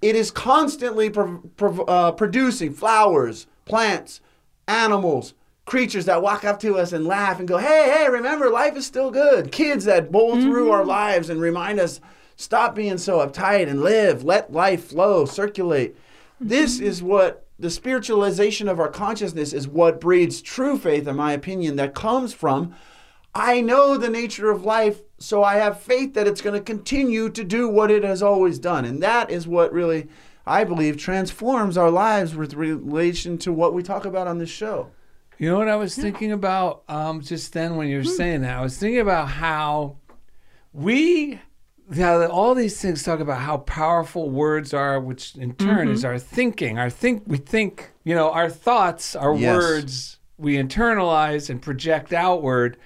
[0.00, 4.20] It is constantly pro- pro- uh, producing flowers, plants,
[4.68, 5.34] animals,
[5.64, 8.86] creatures that walk up to us and laugh and go, hey, hey, remember, life is
[8.86, 9.50] still good.
[9.50, 12.00] Kids that bowl through our lives and remind us,
[12.36, 15.96] stop being so uptight and live, let life flow, circulate.
[16.38, 21.32] This is what the spiritualization of our consciousness is what breeds true faith, in my
[21.32, 22.74] opinion, that comes from
[23.34, 27.30] I know the nature of life, so I have faith that it's going to continue
[27.30, 28.84] to do what it has always done.
[28.84, 30.08] And that is what really,
[30.46, 34.90] I believe, transforms our lives with relation to what we talk about on this show.
[35.38, 38.58] You know what I was thinking about um, just then when you were saying that?
[38.58, 39.96] I was thinking about how
[40.74, 41.40] we,
[41.94, 46.08] how all these things talk about how powerful words are, which in turn is mm-hmm.
[46.08, 46.78] our thinking.
[46.78, 49.56] Our think, we think, you know, our thoughts, our Yes.
[49.56, 52.76] words, we internalize and project outward.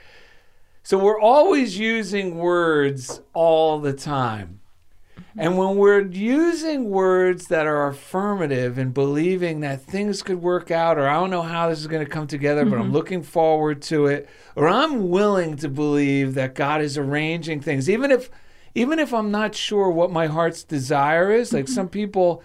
[0.82, 4.61] So we're always using words all the time.
[5.36, 10.99] And when we're using words that are affirmative and believing that things could work out,
[10.99, 12.92] or I don't know how this is going to come together, but I'm mm-hmm.
[12.92, 18.11] looking forward to it, or I'm willing to believe that God is arranging things, even
[18.11, 18.30] if,
[18.75, 21.53] even if I'm not sure what my heart's desire is.
[21.53, 22.43] Like some people,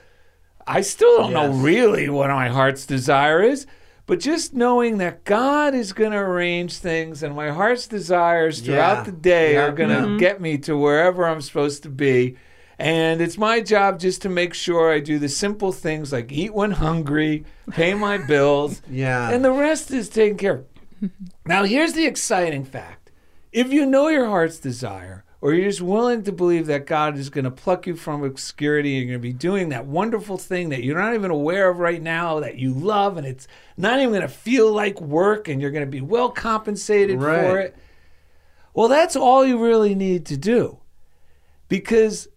[0.65, 3.65] I still don't know really what my heart's desire is.
[4.05, 8.97] But just knowing that God is going to arrange things and my heart's desires throughout
[8.97, 9.03] Yeah.
[9.03, 9.65] the day Yeah.
[9.67, 12.35] are going to get me to wherever I'm supposed to be.
[12.77, 16.53] And it's my job just to make sure I do the simple things like eat
[16.53, 19.29] when hungry, pay my bills, Yeah.
[19.29, 20.65] and the rest is taken care of.
[21.01, 21.25] Mm-hmm.
[21.45, 23.11] Now, here's the exciting fact
[23.53, 27.29] if you know your heart's desire, or you're just willing to believe that God is
[27.29, 30.69] going to pluck you from obscurity, and you're going to be doing that wonderful thing
[30.69, 34.11] that you're not even aware of right now that you love, and it's not even
[34.11, 37.75] going to feel like work, and you're going to be well compensated for it.
[38.73, 40.79] Well, that's all you really need to do.
[41.67, 42.29] Because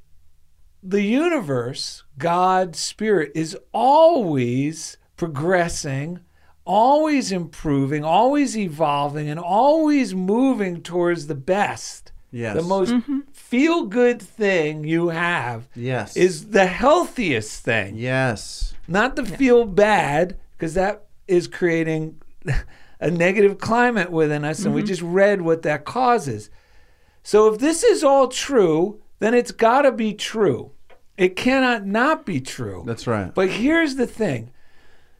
[0.82, 6.22] the universe, God, Spirit, is always progressing,
[6.64, 12.11] always improving, always evolving, and always moving towards the best.
[12.30, 12.56] Yes.
[12.56, 13.20] The most mm-hmm.
[13.32, 16.16] feel good thing you have Yes.
[16.16, 18.74] is the healthiest thing yes.
[18.88, 22.20] not the feel bad because that is creating
[23.00, 24.88] a negative climate within us and we mm-hmm.
[24.88, 26.50] just read what that causes
[27.22, 30.72] so if this is all true then it's got to be true
[31.16, 33.34] it cannot not be true That's right.
[33.34, 34.50] but here's the thing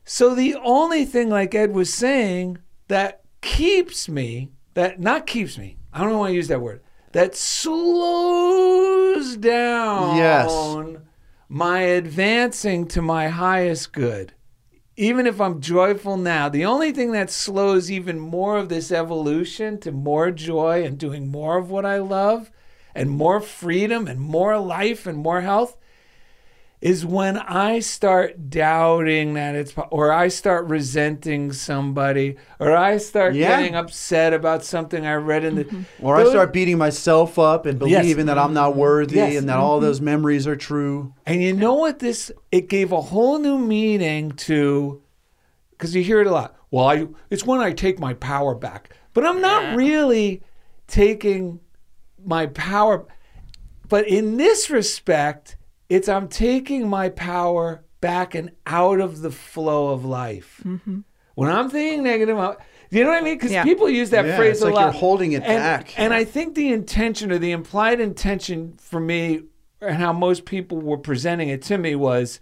[0.05, 5.77] so the only thing like ed was saying that keeps me that not keeps me
[5.93, 6.81] i don't want to use that word
[7.17, 10.77] that slows down Yes.
[11.49, 14.35] my advancing to my highest good
[14.99, 19.79] even if I'm joyful now, the only thing that slows even more of this evolution
[19.81, 22.51] to more joy and doing more of what I love
[22.95, 25.77] and more freedom and more life and more health
[26.81, 33.35] is when I start doubting that it's or I start resenting somebody or I start
[33.35, 33.49] Yeah.
[33.49, 35.83] getting upset about something I read in the mm-hmm.
[36.07, 38.03] Or I start beating myself up and Yes.
[38.03, 38.81] believing that I'm not mm-hmm.
[38.81, 39.37] worthy Yes.
[39.37, 39.87] and that all mm-hmm.
[39.87, 41.15] those memories are true.
[41.25, 45.03] And you know what this it gave a whole new meaning to
[45.71, 46.57] because you hear it a lot.
[46.71, 48.91] Well, I it's when I take my power back.
[49.15, 50.43] But I'm not really
[50.87, 51.61] taking
[52.23, 53.07] my power
[53.89, 55.57] but in this respect,
[55.89, 60.63] it's I'm taking my power back and out of the flow of life.
[61.35, 62.57] When I'm thinking negative, I-
[62.91, 63.35] you know what I mean?
[63.37, 63.65] Because Yeah.
[63.65, 64.81] people use that Yeah, phrase it's a like lot.
[64.85, 65.99] you're holding it and, back.
[65.99, 69.43] And I think the intention or the implied intention for me
[69.81, 72.39] and how most people were presenting it to me was,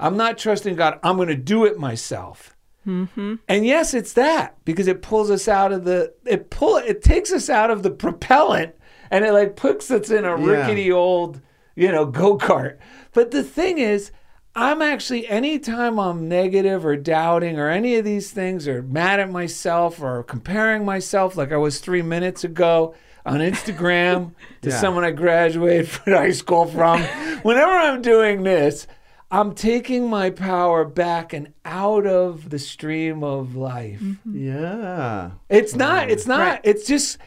[0.00, 0.98] I'm not trusting God.
[1.04, 2.56] I'm going to do it myself.
[2.86, 3.36] Mm-hmm.
[3.48, 7.32] And yes, it's that because it pulls us out of the it pull it takes
[7.32, 8.74] us out of the propellant
[9.10, 10.44] and it like puts us in a Yeah.
[10.44, 11.40] rickety old
[11.74, 12.78] you know go kart.
[13.12, 14.10] But the thing is,
[14.54, 19.30] I'm actually anytime I'm negative or doubting or any of these things or mad at
[19.30, 22.94] myself or comparing myself like I was three minutes ago
[23.26, 24.78] on Instagram to Yeah.
[24.80, 27.02] someone I graduated from high school from.
[27.42, 28.86] Whenever I'm doing this,
[29.30, 33.98] I'm taking my power back and out of the stream of life.
[34.00, 34.38] Mm-hmm.
[34.48, 35.30] Yeah.
[35.48, 36.60] It's not, it's not, Right.
[36.62, 37.18] it's just,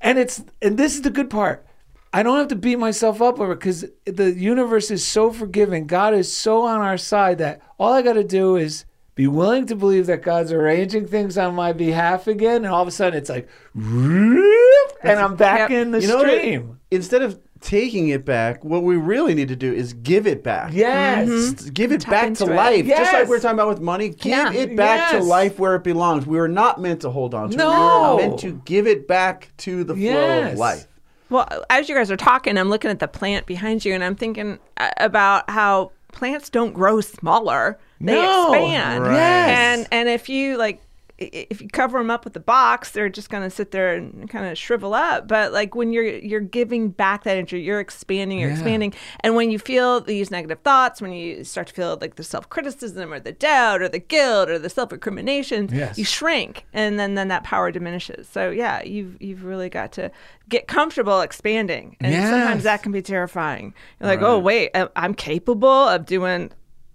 [0.00, 1.66] and it's, and this is the good part.
[2.12, 5.86] I don't have to beat myself up over it because the universe is so forgiving.
[5.86, 8.84] God is so on our side that all I got to do is
[9.14, 12.64] be willing to believe that God's arranging things on my behalf again.
[12.64, 16.28] And all of a sudden it's like, and I'm back in the You know what?
[16.28, 16.80] stream.
[16.90, 20.70] Instead of taking it back, what we really need to do is give it back.
[20.72, 21.28] Yes.
[21.28, 22.54] S- Give it Tap back to it.
[22.54, 22.86] life.
[22.86, 23.28] Just like Yes.
[23.28, 24.52] we are talking about with money, give Yeah.
[24.52, 25.22] it back Yes.
[25.22, 26.24] to life where it belongs.
[26.26, 27.58] We were not meant to hold on to it.
[27.58, 28.16] No.
[28.16, 30.52] We were meant to give it back to the flow Yes.
[30.52, 30.86] of life.
[31.30, 34.16] Well, as you guys are talking, I'm looking at the plant behind you, and I'm
[34.16, 38.52] thinking uh, about how plants don't grow smaller; they No.
[38.52, 39.04] expand.
[39.04, 39.12] Right.
[39.14, 39.48] Yes.
[39.50, 40.80] And and if you like,
[41.18, 44.46] if you cover them up with a box, they're just gonna sit there and kind
[44.46, 45.26] of shrivel up.
[45.26, 48.54] But like when you're you're giving back that energy, you're expanding, you're Yeah.
[48.54, 48.94] expanding.
[49.20, 52.48] And when you feel these negative thoughts, when you start to feel like the self
[52.48, 55.98] criticism or the doubt or the guilt or the self recrimination, Yes.
[55.98, 58.28] you shrink, and then then that power diminishes.
[58.28, 60.12] So yeah, you've you've really got to
[60.48, 62.30] get comfortable expanding, and Yes.
[62.30, 63.74] sometimes that can be terrifying.
[64.00, 66.52] You're like, oh wait, I'm capable of doing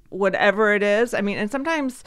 [0.09, 1.13] whatever it is.
[1.13, 2.03] I mean, and sometimes.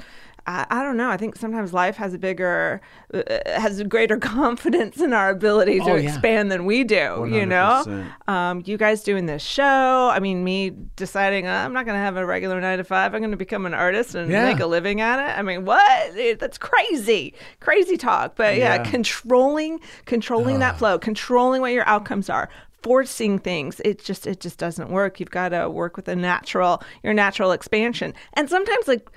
[0.46, 1.10] I, I don't know.
[1.10, 2.80] I think sometimes life has a bigger,
[3.12, 6.08] uh, has a greater confidence in our ability to Oh, yeah.
[6.08, 7.26] expand than we do.
[7.28, 10.10] You know, um, you guys doing this show.
[10.12, 13.14] I mean, me deciding uh, I'm not going to have a regular nine to five.
[13.14, 14.44] I'm going to become an artist and Yeah.
[14.44, 15.38] make a living at it.
[15.38, 16.16] I mean, what?
[16.16, 18.36] It- that's crazy, crazy talk.
[18.36, 18.90] But yeah, Yeah.
[18.90, 22.48] controlling, controlling that flow, controlling what your outcomes are.
[22.82, 25.18] Forcing things, it just it just doesn't work.
[25.18, 29.10] You've got to work with a natural, your natural expansion, and sometimes like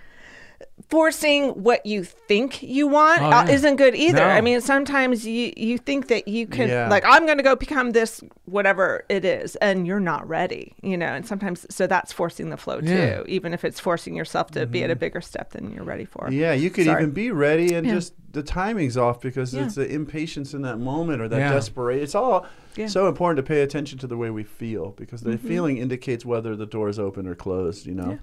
[0.90, 3.50] forcing what you think you want Oh, uh, yeah.
[3.52, 4.18] isn't good either.
[4.20, 4.28] No.
[4.28, 6.90] I mean, sometimes you you think that you can Yeah.
[6.90, 10.98] like I'm going to go become this whatever it is and you're not ready, you
[10.98, 11.06] know.
[11.06, 14.84] And sometimes so that's forcing the flow too, even if it's forcing yourself to be
[14.84, 16.30] at a bigger step than you're ready for.
[16.32, 17.04] Yeah, you could Sorry.
[17.04, 17.94] even be ready and Yeah.
[17.94, 19.66] just the timing's off because Yeah.
[19.66, 21.54] it's the impatience in that moment or that Yeah.
[21.54, 22.04] desperation.
[22.04, 22.86] It's all Yeah.
[22.86, 22.92] Mm-hmm.
[22.92, 26.56] so important to pay attention to the way we feel because the feeling indicates whether
[26.56, 28.18] the door is open or closed, you know?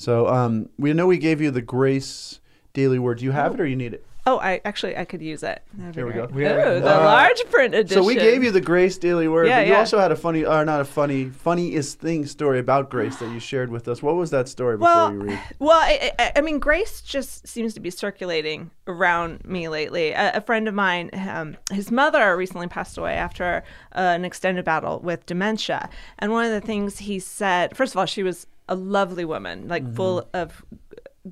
[0.00, 2.40] So um, we know we gave you the grace
[2.72, 3.18] daily word.
[3.18, 4.06] Do you have it or you need it?
[4.26, 5.62] Oh, I actually I could use it.
[5.74, 6.28] That'd Here we great.
[6.30, 6.34] go.
[6.34, 8.02] We have- Oh, the Uh, large print edition.
[8.02, 9.78] So we gave you the grace daily word, Yeah, but you yeah.
[9.78, 13.40] also had a funny, or not a funny, funniest thing story about grace that you
[13.40, 14.02] shared with us.
[14.02, 15.40] What was that story before well, you read?
[15.58, 20.12] Well, I, I, I mean, Grace just seems to be circulating around me lately.
[20.12, 23.64] A, a friend of mine, um, his mother recently passed away after
[23.94, 25.90] uh, an extended battle with dementia.
[26.18, 29.68] And one of the things he said, first of all, she was a lovely woman,
[29.68, 30.64] like full of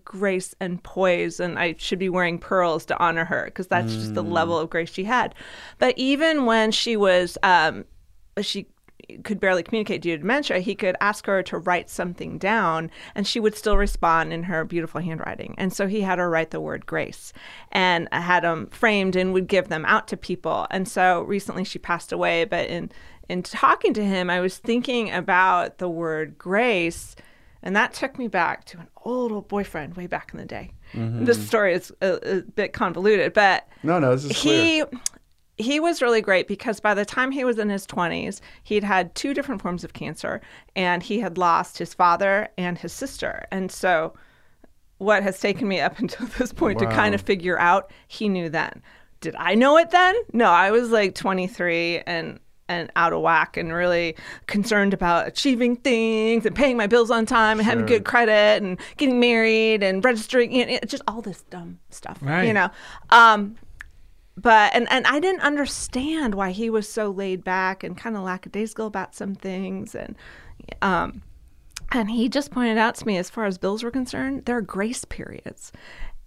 [0.04, 4.14] grace and poise and I should be wearing pearls to honor her because that's just
[4.14, 5.34] the level of grace she had.
[5.78, 7.86] But even when she was um
[8.40, 8.66] she
[9.24, 13.26] could barely communicate due to dementia, he could ask her to write something down and
[13.26, 15.54] she would still respond in her beautiful handwriting.
[15.56, 17.32] And so he had her write the word grace
[17.72, 20.66] and had them framed and would give them out to people.
[20.70, 22.90] And so recently she passed away, but in
[23.28, 27.14] in talking to him, I was thinking about the word grace
[27.62, 30.72] and that took me back to an old, old boyfriend way back in the day.
[30.94, 31.24] Mm-hmm.
[31.24, 35.00] This story is a, a bit convoluted, but No, no, this is he clear.
[35.56, 39.14] he was really great because by the time he was in his 20s he'd had
[39.14, 40.40] two different forms of cancer
[40.76, 44.14] and he had lost his father and his sister and so
[44.98, 48.48] what has taken me up until this point to kind of figure out he knew
[48.48, 48.82] then.
[49.20, 50.14] Did I know it then?
[50.32, 52.38] No, I was like 23 and
[52.68, 54.14] and out of whack and really
[54.46, 58.78] concerned about achieving things and paying my bills on time and having good credit and
[58.96, 62.70] getting married and registering you know, just all this dumb stuff you know.
[63.10, 63.56] Um
[64.36, 68.22] but and and I didn't understand why he was so laid back and kind of
[68.22, 70.14] lackadaisical about some things and
[70.82, 71.22] um
[71.90, 74.62] and he just pointed out to me as far as bills were concerned there are
[74.62, 75.72] grace periods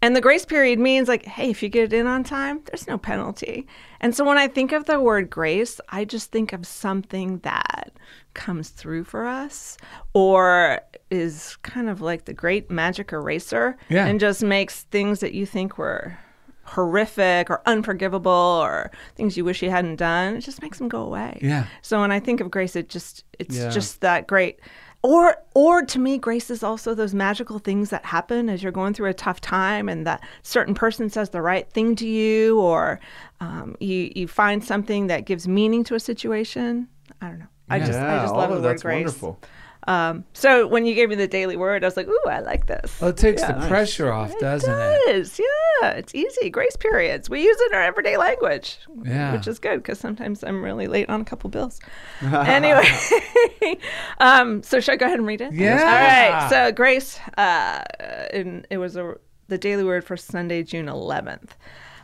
[0.02, 2.88] and the grace period means like hey if you get it in on time there's
[2.88, 3.68] no penalty
[4.00, 7.92] and so when i think of the word grace i just think of something that
[8.34, 9.78] comes through for us
[10.14, 10.80] or
[11.10, 14.06] is kind of like the great magic eraser Yeah.
[14.08, 16.18] and just makes things that you think were
[16.64, 21.02] horrific or unforgivable or things you wish you hadn't done it just makes them go
[21.02, 21.66] away Yeah.
[21.82, 23.70] so when i think of grace it just it's Yeah.
[23.70, 24.60] just that great
[25.04, 28.94] or or to me grace is also those magical things that happen as you're going
[28.94, 33.00] through a tough time and that certain person says the right thing to you or
[33.40, 36.88] um, you you find something that gives meaning to a situation.
[37.22, 37.48] I don't know.
[37.70, 39.40] I just i Yeah, just love the word grace wonderful.
[39.88, 42.68] Um, so when you gave me the daily word i was like ooh i like
[42.68, 43.54] this Well, it takes Yeah.
[43.54, 45.16] the pressure off, doesn't it it?
[45.16, 45.90] is, yeah.
[45.94, 46.52] It's easy.
[46.52, 47.28] Grace periods.
[47.28, 49.34] We use it in our everyday language, Yeah.
[49.34, 51.80] which is good because sometimes I'm really late on a couple bills.
[52.22, 52.88] anyway,
[54.20, 55.54] um, so should I go ahead and read it?
[55.54, 55.80] Yeah.
[55.80, 56.50] All right.
[56.50, 57.84] So grace, uh,
[58.32, 59.16] and it was a,
[59.48, 61.50] the daily word for Sunday, June 11th.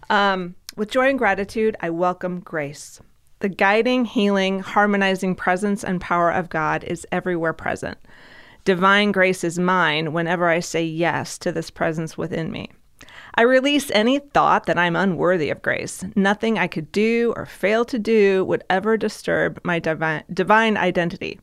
[0.10, 2.99] Um, with joy and gratitude, I welcome grace.
[3.40, 7.98] The guiding, healing, harmonizing presence and power of God is everywhere present.
[8.66, 12.72] Divine grace is mine whenever I say yes to this presence within me.
[13.36, 16.04] I release any thought that I'm unworthy of grace.
[16.16, 21.40] Nothing I could do or fail to do would ever disturb my divine, divine identity.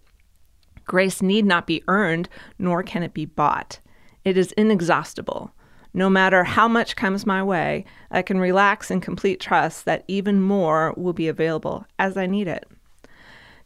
[0.84, 3.78] Grace need not be earned, nor can it be bought.
[4.24, 5.52] It is inexhaustible.
[5.96, 10.42] No matter how much comes my way, I can relax in complete trust that even
[10.42, 12.66] more will be available as I need it.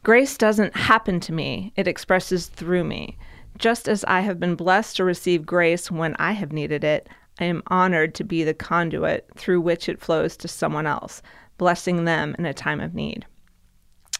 [0.03, 3.17] Grace doesn't happen to me, it expresses through me.
[3.57, 7.45] Just as I have been blessed to receive grace when I have needed it, I
[7.45, 11.21] am honored to be the conduit through which it flows to someone else,
[11.57, 13.25] blessing them in a time of need.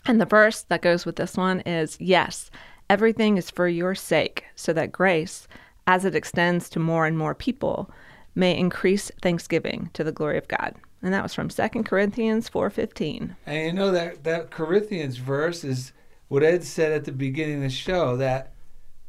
[0.06, 2.50] And the verse that goes with this one is Yes,
[2.90, 5.48] everything is for your sake, so that grace,
[5.90, 7.90] as it extends to more and more people,
[8.36, 10.76] may increase thanksgiving to the glory of God.
[11.02, 13.36] And that was from 2 Corinthians 4:15.
[13.48, 15.92] And you know that that Corinthians verse is
[16.28, 18.54] what Ed said at the beginning of the show that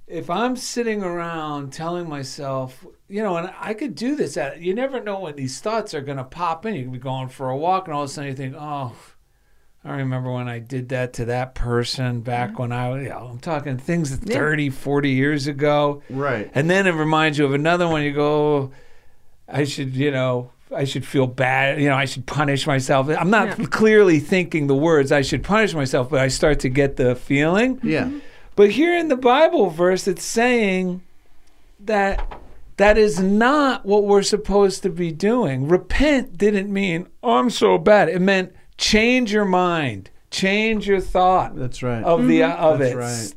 [0.07, 4.75] if I'm sitting around telling myself, you know, and I could do this, uh, you
[4.75, 6.75] never know when these thoughts are going to pop in.
[6.75, 8.97] You could be going for a walk, and all of a sudden you think, oh,
[9.85, 13.29] I remember when I did that to that person back when I was, you know,
[13.33, 16.03] I'm talking things 30, 40 years ago.
[16.11, 16.51] Right.
[16.55, 18.03] And then it reminds you of another one.
[18.03, 18.71] You go, "Oh,
[19.49, 21.81] I should, you know, I should feel bad.
[21.81, 23.09] You know, I should punish myself.
[23.09, 23.65] I'm not Yeah.
[23.71, 27.81] clearly thinking the words, I should punish myself, but I start to get the feeling.
[27.83, 28.05] Yeah.
[28.05, 28.19] Mm-hmm.
[28.57, 31.01] But here in the Bible verse, it's saying
[31.87, 32.21] that
[32.77, 35.69] that is not what we're supposed to be doing.
[35.69, 38.11] Repent didn't mean, oh, I'm so bad.
[38.11, 42.03] It meant change your mind, change your thought That's right.
[42.03, 42.61] of the mm-hmm.
[42.63, 42.97] of That's it.
[42.97, 43.35] right.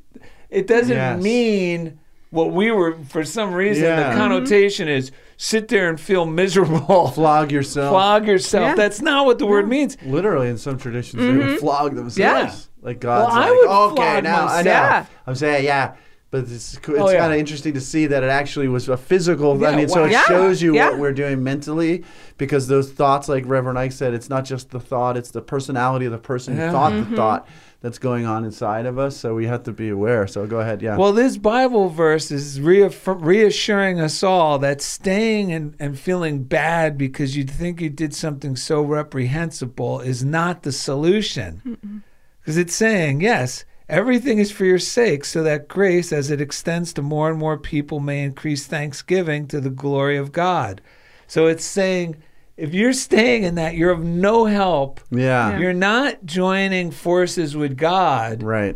[0.50, 1.22] It doesn't Yes.
[1.22, 2.00] mean
[2.30, 4.10] what we were for some reason Yeah.
[4.10, 7.08] the connotation is sit there and feel miserable.
[7.16, 7.92] Flog yourself.
[7.92, 8.70] Flog yourself.
[8.70, 8.76] Yeah.
[8.76, 9.98] That's not what the word means.
[10.04, 11.56] Literally, in some traditions, they would mm-hmm.
[11.58, 12.18] flog themselves.
[12.18, 12.56] Yeah.
[12.82, 14.72] Like God's Well, I like, would okay, flog now I know.
[14.72, 15.06] Yeah.
[15.28, 15.96] I'm saying, yeah.
[16.34, 17.20] But it's, oh, it's Oh, yeah.
[17.20, 19.64] kind of interesting to see that it actually was a physical.
[19.64, 20.90] I Yeah, mean, so it Yeah, shows you yeah.
[20.90, 22.04] what we're doing mentally,
[22.40, 26.08] because those thoughts, like Reverend Ike said, it's not just the thought; it's the personality
[26.08, 26.66] of the person Yeah.
[26.66, 27.16] who thought the mm-hmm.
[27.16, 27.48] thought
[27.82, 29.16] that's going on inside of us.
[29.16, 30.26] So we have to be aware.
[30.26, 30.98] So go ahead, yeah.
[30.98, 36.98] Well, this Bible verse is reaffir- reassuring us all that staying and, and feeling bad
[36.98, 42.04] because you think you did something so reprehensible is not the solution.
[42.42, 46.94] Because it's saying, yes, everything is for your sake, so that grace, as it extends
[46.94, 50.82] to more and more people, may increase thanksgiving to the glory of God.
[51.28, 52.18] So it's saying,
[52.58, 55.00] if you're staying in that, you're of no help.
[55.10, 55.58] yeah.
[55.58, 58.76] You're not joining forces with God Right.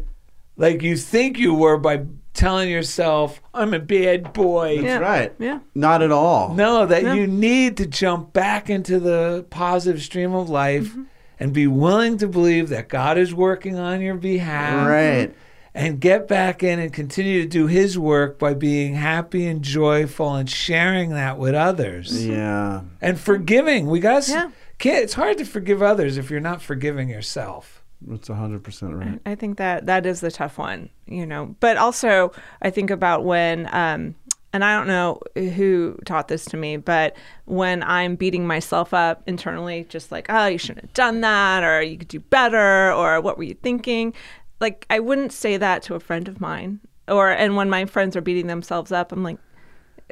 [0.56, 4.76] like you think you were by telling yourself, I'm a bad boy.
[4.76, 4.98] That's Yeah.
[5.00, 5.34] right.
[5.40, 5.60] Yeah.
[5.74, 6.54] Not at all.
[6.54, 7.14] No, that Yeah.
[7.16, 11.02] you need to jump back into the positive stream of life Mm-hmm.
[11.40, 14.88] And be willing to believe that God is working on your behalf.
[14.88, 15.34] Right.
[15.74, 20.34] And get back in and continue to do His work by being happy and joyful
[20.34, 22.82] and sharing that with others Yeah.
[23.00, 23.86] and forgiving.
[23.86, 24.50] We got Yeah.
[24.80, 25.04] can't.
[25.04, 27.84] It's hard to forgive others if you're not forgiving yourself.
[28.02, 29.20] That's hundred percent right.
[29.26, 31.56] I think that that is the tough one, you know.
[31.60, 32.32] But also,
[32.62, 34.16] I think about when um,
[34.58, 37.16] and I don't know who taught this to me, but
[37.46, 41.84] when I'm beating myself up internally, just like, oh, you shouldn't have done that, or
[41.84, 44.16] you could do better, or what were you thinking?
[44.60, 46.80] Like, I wouldn't say that to a friend of mine.
[47.08, 49.38] Or, and when my friends are beating themselves up, I'm like,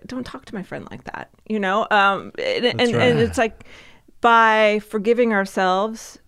[0.06, 1.88] don't talk to my friend like that, you know?
[1.90, 2.94] Um, and, and, right.
[2.94, 3.66] and it's like,
[4.22, 6.20] by forgiving ourselves,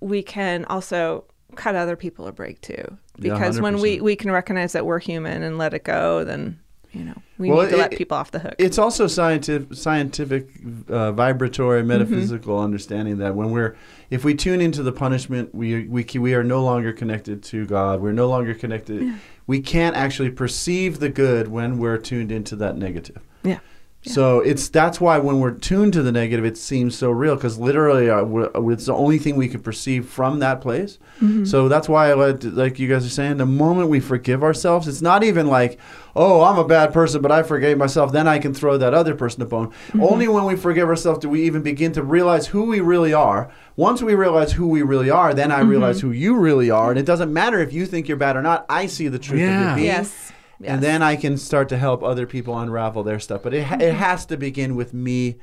[0.00, 1.24] we can also
[1.54, 2.74] cut other people a break too.
[3.18, 6.60] Yeah, Because when we, we can recognize that we're human and let it go, then,
[6.96, 8.54] you know, we Well, need to let people off the hook.
[8.58, 10.48] It's also scientific, scientific,
[10.88, 11.88] uh, vibratory, Mm-hmm.
[11.88, 13.76] metaphysical understanding that when we're,
[14.10, 18.00] if we tune into the punishment, we we we are no longer connected to God.
[18.00, 19.14] We're no longer connected.
[19.46, 23.18] We can't actually perceive the good when we're tuned into that negative.
[23.44, 23.58] yeah.
[24.06, 27.58] So it's that's why when we're tuned to the negative, it seems so real because
[27.58, 28.24] literally uh,
[28.70, 30.98] it's the only thing we can perceive from that place.
[31.20, 31.44] Mm-hmm.
[31.44, 34.86] So that's why, uh, like like you guys are saying, the moment we forgive ourselves,
[34.86, 35.80] it's not even like,
[36.14, 38.12] oh, I'm a bad person, but I forgave myself.
[38.12, 39.70] Then I can throw that other person a bone.
[39.70, 40.02] Mm-hmm.
[40.02, 43.52] Only when we forgive ourselves do we even begin to realize who we really are.
[43.74, 46.08] Once we realize who we really are, then I realize mm-hmm.
[46.08, 48.64] who you really are, and it doesn't matter if you think you're bad or not.
[48.68, 49.86] I see the truth of your being.
[49.86, 50.32] Yes.
[50.60, 50.70] Yes.
[50.70, 53.42] And then I can start to help other people unravel their stuff.
[53.42, 53.98] But it, ha- it mm-hmm.
[53.98, 55.38] has to begin with me.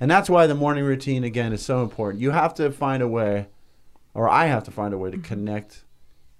[0.00, 2.20] And that's why the morning routine, again, is so important.
[2.20, 3.46] You have to find a way,
[4.12, 5.26] or I have to find a way to mm-hmm.
[5.26, 5.84] connect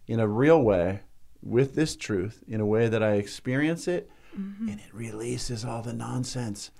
[0.07, 1.01] in a real way
[1.43, 4.69] with this truth in a way that I experience it mm-hmm.
[4.69, 6.71] and it releases all the nonsense.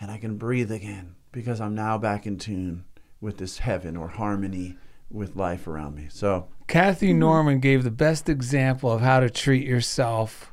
[0.00, 2.84] And I can breathe again because I'm now back in tune
[3.20, 4.76] with this heaven or harmony
[5.10, 6.08] with life around me.
[6.10, 10.51] So, Kathy Norman gave the best example of how to treat yourself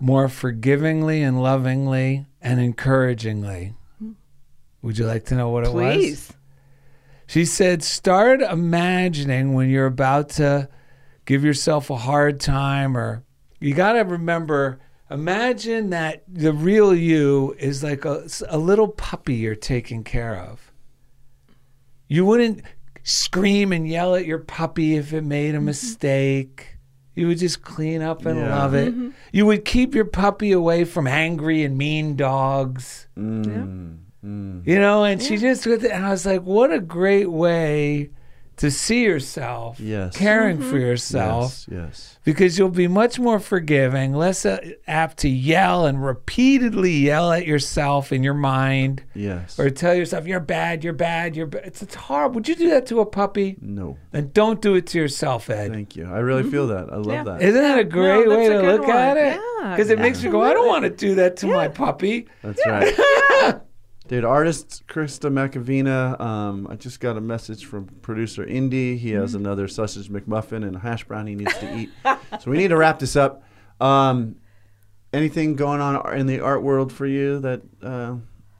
[0.00, 3.74] more forgivingly and lovingly and encouragingly.
[4.82, 5.94] Would you like to know what it was?
[5.94, 6.32] Please.
[7.26, 10.68] She said, start imagining when you're about to
[11.26, 13.22] give yourself a hard time, or
[13.60, 19.34] you got to remember, imagine that the real you is like a, a little puppy
[19.34, 20.72] you're taking care of.
[22.08, 22.62] You wouldn't
[23.04, 25.66] scream and yell at your puppy if it made a mm-hmm.
[25.66, 26.78] mistake.
[27.20, 28.56] You would just clean up and Yeah.
[28.58, 28.94] love it.
[29.30, 33.06] You would keep your puppy away from angry and mean dogs.
[33.18, 34.66] mm, mm.
[34.66, 38.10] You know, and she just with it, and I was like, what a great way
[38.60, 40.14] to see yourself, Yes.
[40.16, 42.18] caring for yourself, yes, yes.
[42.24, 47.46] because you'll be much more forgiving, less uh, apt to yell and repeatedly yell at
[47.46, 49.58] yourself in your mind, Yes.
[49.58, 51.62] or tell yourself you're bad, you're bad, you're bad.
[51.64, 52.34] It's, it's horrible.
[52.36, 53.56] Would you do that to a puppy?
[53.60, 53.96] no.
[54.12, 55.72] Then don't do it to yourself, Ed.
[55.72, 56.04] Thank you.
[56.12, 56.92] I really feel that.
[56.92, 57.24] I love Yeah.
[57.24, 57.42] that.
[57.42, 58.96] Isn't that a great that's way a to look one.
[58.96, 59.40] at it?
[59.62, 62.26] Yeah, Because it makes me go, I don't want to do that to my puppy.
[62.42, 63.60] That's right.
[64.10, 66.20] Dude, artist Krista Machovina.
[66.20, 68.96] Um, I just got a message from producer Indy.
[68.96, 69.46] He has Mm-hmm.
[69.46, 71.90] another sausage McMuffin and a hash brown he needs to eat.
[72.40, 73.44] so we need to wrap this up.
[73.80, 74.34] Um,
[75.12, 78.16] anything going on in the art world for you that uh,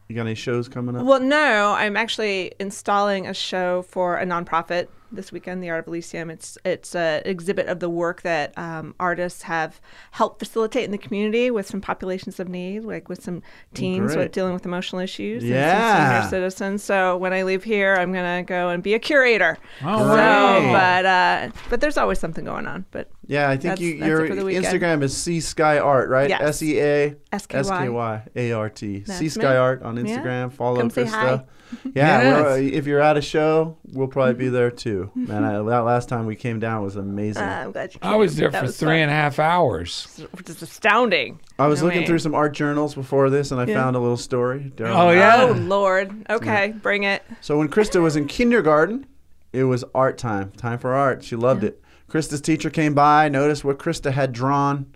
[0.06, 1.05] you got any shows coming up?
[1.05, 5.89] Well, no, I'm actually installing a show for a nonprofit this weekend, the Art of
[5.89, 6.31] Elysium.
[6.31, 9.81] It's it's an exhibit of the work that um, artists have
[10.12, 13.43] helped facilitate in the community with some populations of need, like with some
[13.74, 16.20] teens with dealing with emotional issues and Yeah.
[16.23, 16.82] some senior citizens.
[16.85, 19.59] So when I leave here, I'm gonna go and be a curator.
[19.85, 22.85] Oh, so, but uh, but there's always something going on.
[22.91, 24.66] But yeah, I think you, your it for the weekend.
[24.66, 26.31] Instagram is Sea Sky Art, right?
[26.31, 27.15] S E A.
[27.32, 29.05] S K Y A R T.
[29.05, 30.19] Sea Sky Art on Yeah.
[30.19, 30.53] Instagram.
[30.53, 31.47] Follow Come Krista.
[31.70, 31.76] Hi.
[31.94, 32.42] Yeah, Yes.
[32.42, 35.10] we're, uh, if you're at a show, we'll probably be there too.
[35.14, 37.42] Man, I, that last time we came down was amazing.
[37.42, 38.97] uh, I'm glad you I was there That for was three fun.
[38.98, 40.20] and a half hours.
[40.32, 41.40] which is astounding.
[41.59, 42.06] I was No looking way.
[42.06, 43.74] through some art journals before this, and I Yeah.
[43.82, 44.72] found a little story.
[44.76, 45.42] Darrell Oh, yeah.
[45.48, 46.12] Oh Lord.
[46.28, 47.22] Okay, bring it.
[47.40, 49.06] So when Krista was in kindergarten,
[49.52, 50.52] it was art time.
[50.56, 51.22] Time for art.
[51.24, 51.82] She loved it.
[52.10, 54.86] Krista's teacher came by, noticed what Krista had drawn,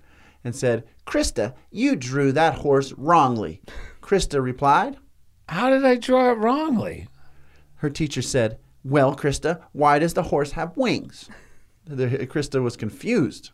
[0.42, 3.62] and said, "Krista, you drew that horse wrongly."
[4.02, 4.96] Krista replied.
[5.48, 7.08] How did I draw it wrongly?
[7.76, 11.28] Her teacher said, "Well, Krista, why does the horse have wings?"
[11.86, 13.50] The, Krista was confused.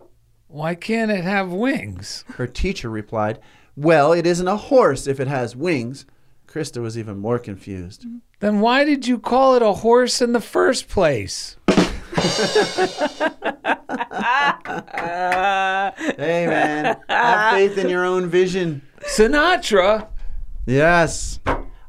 [0.47, 2.25] Why can't it have wings?
[2.35, 3.39] Her teacher replied,
[3.77, 6.07] Well, it isn't a horse if it has wings.
[6.49, 8.05] Krista was even more confused.
[8.41, 11.57] Then why did you call it a horse in the first place?
[16.17, 18.83] Hey, man, have faith in your own vision.
[19.01, 20.09] Sinatra?
[20.67, 21.41] Yes.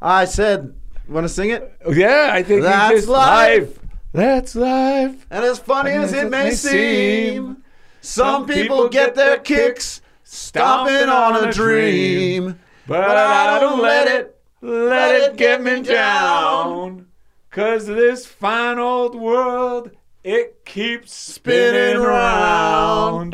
[0.01, 0.73] I said,
[1.11, 1.75] Want to sing it?
[1.89, 3.79] Yeah, I think That's just life.
[4.13, 5.25] That's life.
[5.29, 7.63] And as funny as it may seem,
[7.99, 12.59] some people get their kicks stomping on a dream.
[12.87, 17.07] But I don't let it, let it get me down.
[17.49, 19.91] Cause this fine old world,
[20.23, 23.31] it keeps Spinning around.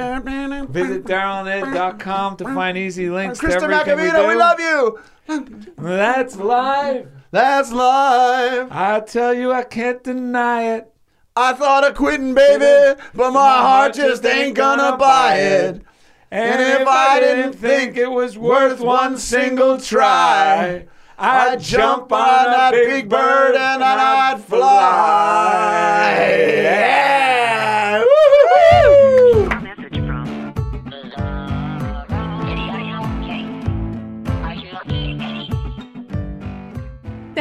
[0.70, 4.28] Visit DarrellandEd.com to find easy links to Krista everything we Machovina, do.
[4.28, 5.00] we love you.
[5.78, 7.06] That's life.
[7.32, 8.68] That's life.
[8.72, 10.94] I tell you, I can't deny it.
[11.36, 15.82] I thought of quitting, baby, but my heart just ain't gonna buy it.
[16.32, 20.88] And if I didn't think it was worth one single try,
[21.18, 24.68] I'd jump on that big bird and I'd fly.
[26.64, 27.67] Yeah!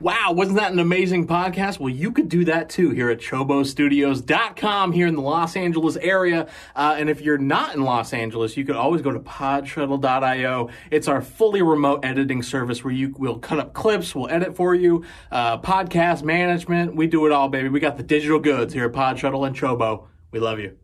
[0.00, 1.78] Wow, wasn't that an amazing podcast?
[1.78, 6.48] Well, you could do that too here at ChoboStudios.com here in the Los Angeles area.
[6.74, 10.70] Uh, and if you're not in Los Angeles, you could always go to podshuttle.io.
[10.90, 14.74] It's our fully remote editing service where you will cut up clips, we'll edit for
[14.74, 16.96] you, uh, podcast management.
[16.96, 17.68] We do it all, baby.
[17.68, 20.06] We got the digital goods here at Podshuttle and Chobo.
[20.32, 20.79] We love you.